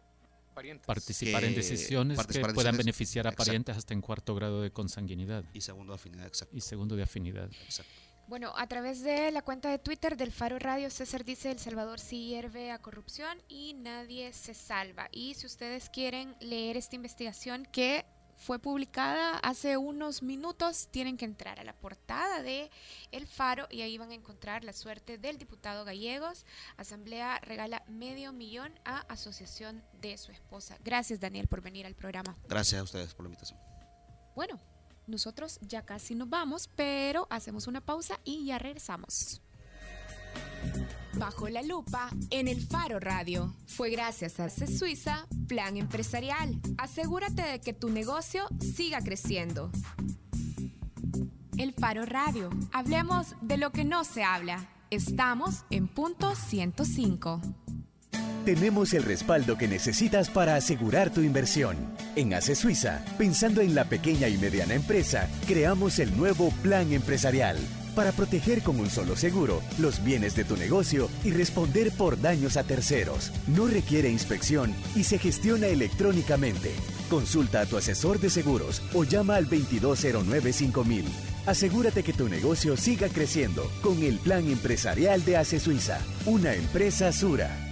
[0.54, 0.86] Parientes.
[0.86, 3.44] participar en decisiones participar que puedan decisiones- beneficiar a exacto.
[3.48, 6.56] parientes hasta en cuarto grado de consanguinidad y segundo de afinidad, exacto.
[6.56, 7.48] y segundo de afinidad.
[7.64, 7.92] exacto.
[8.28, 12.00] Bueno, a través de la cuenta de Twitter del Faro Radio, César dice El Salvador
[12.00, 15.08] sí hierve a corrupción y nadie se salva.
[15.12, 18.06] Y si ustedes quieren leer esta investigación que
[18.42, 20.88] fue publicada hace unos minutos.
[20.90, 22.70] Tienen que entrar a la portada de
[23.12, 26.44] El Faro y ahí van a encontrar la suerte del diputado Gallegos.
[26.76, 30.76] Asamblea regala medio millón a asociación de su esposa.
[30.82, 32.36] Gracias Daniel por venir al programa.
[32.48, 33.60] Gracias a ustedes por la invitación.
[34.34, 34.58] Bueno,
[35.06, 39.40] nosotros ya casi nos vamos, pero hacemos una pausa y ya regresamos.
[41.18, 43.54] Bajo la lupa en el Faro Radio.
[43.66, 46.58] Fue gracias a C Suiza Plan Empresarial.
[46.78, 49.70] Asegúrate de que tu negocio siga creciendo.
[51.58, 52.48] El Faro Radio.
[52.72, 54.68] Hablemos de lo que no se habla.
[54.90, 57.40] Estamos en punto 105.
[58.44, 61.76] Tenemos el respaldo que necesitas para asegurar tu inversión.
[62.16, 67.56] En ACE Suiza, pensando en la pequeña y mediana empresa, creamos el nuevo Plan Empresarial
[67.94, 72.56] para proteger con un solo seguro los bienes de tu negocio y responder por daños
[72.56, 73.30] a terceros.
[73.46, 76.72] No requiere inspección y se gestiona electrónicamente.
[77.10, 81.04] Consulta a tu asesor de seguros o llama al 2209-5000.
[81.46, 87.12] Asegúrate que tu negocio siga creciendo con el plan empresarial de ACE Suiza, una empresa
[87.12, 87.71] Sura.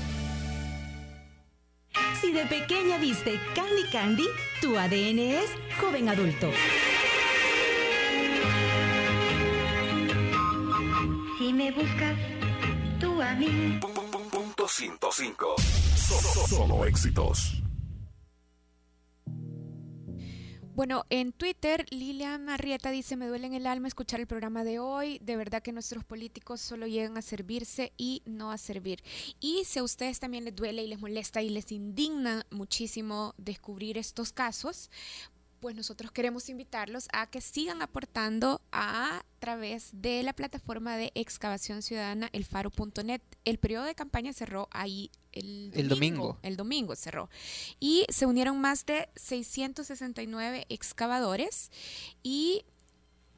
[2.21, 4.27] Si de pequeña viste Candy Candy,
[4.61, 5.49] tu ADN es
[5.79, 6.51] joven adulto.
[11.39, 12.15] Si me buscas,
[12.99, 13.79] tú a mí.
[14.29, 15.55] Punto 105.
[15.95, 17.60] Solo, solo éxitos.
[20.73, 24.79] Bueno, en Twitter, Lilian Arrieta dice, me duele en el alma escuchar el programa de
[24.79, 29.03] hoy, de verdad que nuestros políticos solo llegan a servirse y no a servir.
[29.41, 33.97] Y si a ustedes también les duele y les molesta y les indigna muchísimo descubrir
[33.97, 34.89] estos casos,
[35.61, 41.83] pues nosotros queremos invitarlos a que sigan aportando a través de la plataforma de excavación
[41.83, 43.21] ciudadana elfaro.net.
[43.45, 46.39] El periodo de campaña cerró ahí el domingo, El domingo.
[46.41, 47.29] El domingo cerró.
[47.79, 51.71] Y se unieron más de 669 excavadores
[52.23, 52.65] y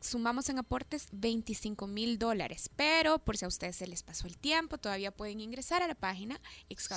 [0.03, 2.69] sumamos en aportes 25 mil dólares.
[2.75, 5.95] Pero por si a ustedes se les pasó el tiempo, todavía pueden ingresar a la
[5.95, 6.39] página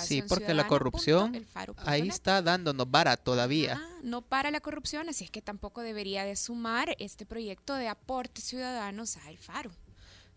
[0.04, 1.46] Sí, porque la corrupción
[1.84, 3.80] ahí está dándonos vara todavía.
[3.80, 7.88] Ah, no para la corrupción, así es que tampoco debería de sumar este proyecto de
[7.88, 9.70] aportes ciudadanos a El Faro.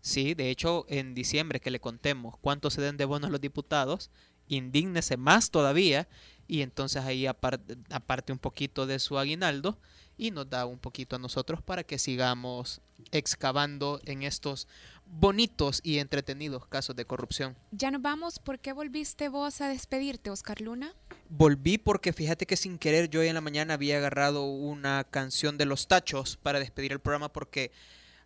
[0.00, 4.10] Sí, de hecho, en diciembre que le contemos cuánto se den de bonos los diputados,
[4.48, 6.08] indígnese más todavía
[6.46, 9.78] y entonces ahí aparte, aparte un poquito de su aguinaldo
[10.20, 14.68] y nos da un poquito a nosotros para que sigamos excavando en estos
[15.06, 17.56] bonitos y entretenidos casos de corrupción.
[17.72, 20.94] Ya nos vamos, ¿por qué volviste vos a despedirte, Oscar Luna?
[21.30, 25.56] Volví porque fíjate que sin querer yo hoy en la mañana había agarrado una canción
[25.56, 27.72] de los tachos para despedir el programa porque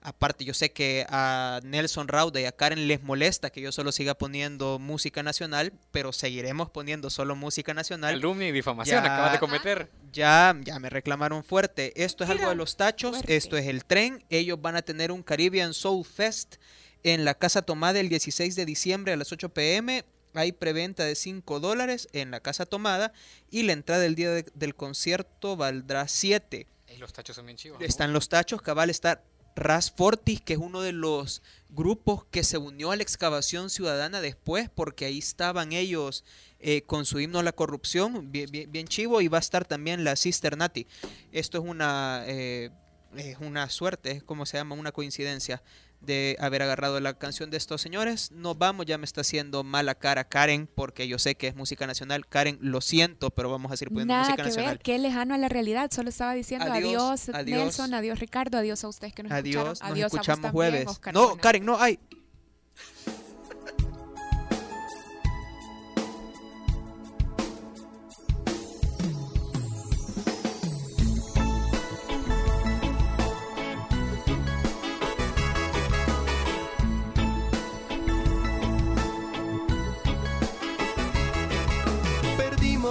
[0.05, 3.91] aparte yo sé que a Nelson Rauda y a Karen les molesta que yo solo
[3.91, 8.15] siga poniendo música nacional, pero seguiremos poniendo solo música nacional.
[8.15, 9.91] Calumnia y difamación acabas de cometer.
[10.13, 11.93] Ya, ya me reclamaron fuerte.
[12.05, 14.23] Esto es algo de los tachos, esto es el tren.
[14.31, 16.57] Ellos van a tener un Caribbean Soul Fest
[17.03, 20.05] en la Casa Tomada el 16 de diciembre a las 8 pm.
[20.35, 23.13] Hay preventa de 5 dólares en la Casa Tomada
[23.51, 26.67] y la entrada del día de- del concierto valdrá 7.
[26.93, 27.79] Y los tachos son bien chivos.
[27.81, 27.87] ¿no?
[27.87, 29.23] Están los tachos, cabal está
[29.57, 34.21] Ras Fortis, que es uno de los grupos que se unió a la excavación ciudadana
[34.21, 36.25] después, porque ahí estaban ellos
[36.61, 40.17] eh, con su himno a la corrupción, bien, chivo, y va a estar también la
[40.17, 40.87] Sister Nati.
[41.33, 42.71] Esto es una, eh,
[43.17, 45.63] es una suerte, es como se llama, una coincidencia
[46.05, 48.31] de haber agarrado la canción de estos señores.
[48.33, 51.87] Nos vamos, ya me está haciendo mala cara Karen, porque yo sé que es música
[51.87, 52.27] nacional.
[52.27, 54.71] Karen, lo siento, pero vamos a seguir poniendo Nada música que nacional.
[54.75, 55.91] ver, qué lejano a la realidad.
[55.93, 57.59] Solo estaba diciendo Adiós, adiós, adiós.
[57.59, 59.71] Nelson, adiós Ricardo, adiós a ustedes que nos Adiós, escucharon.
[59.73, 60.87] nos Adiós a vos escuchamos también, jueves.
[60.89, 61.37] Oscar No.
[61.37, 61.99] Karen, no, ay.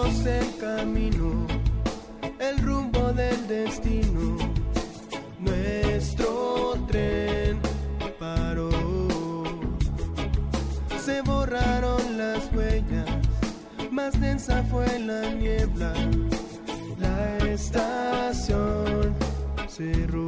[0.06, 1.47] El camino,
[2.39, 4.38] el rumbo del destino.
[5.39, 7.60] Nuestro tren
[8.20, 8.70] paró.
[10.99, 13.10] Se borraron las huellas,
[13.91, 15.93] más densa fue la niebla.
[16.99, 19.14] La estación
[19.68, 20.22] cerró.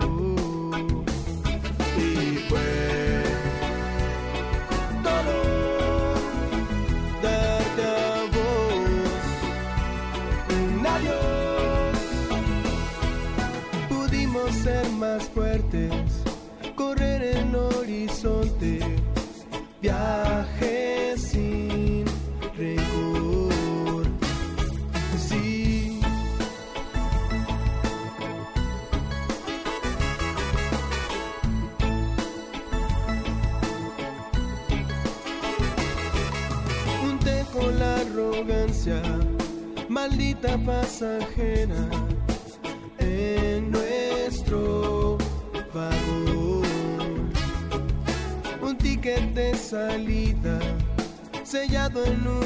[51.96, 52.45] Sellado en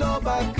[0.00, 0.59] no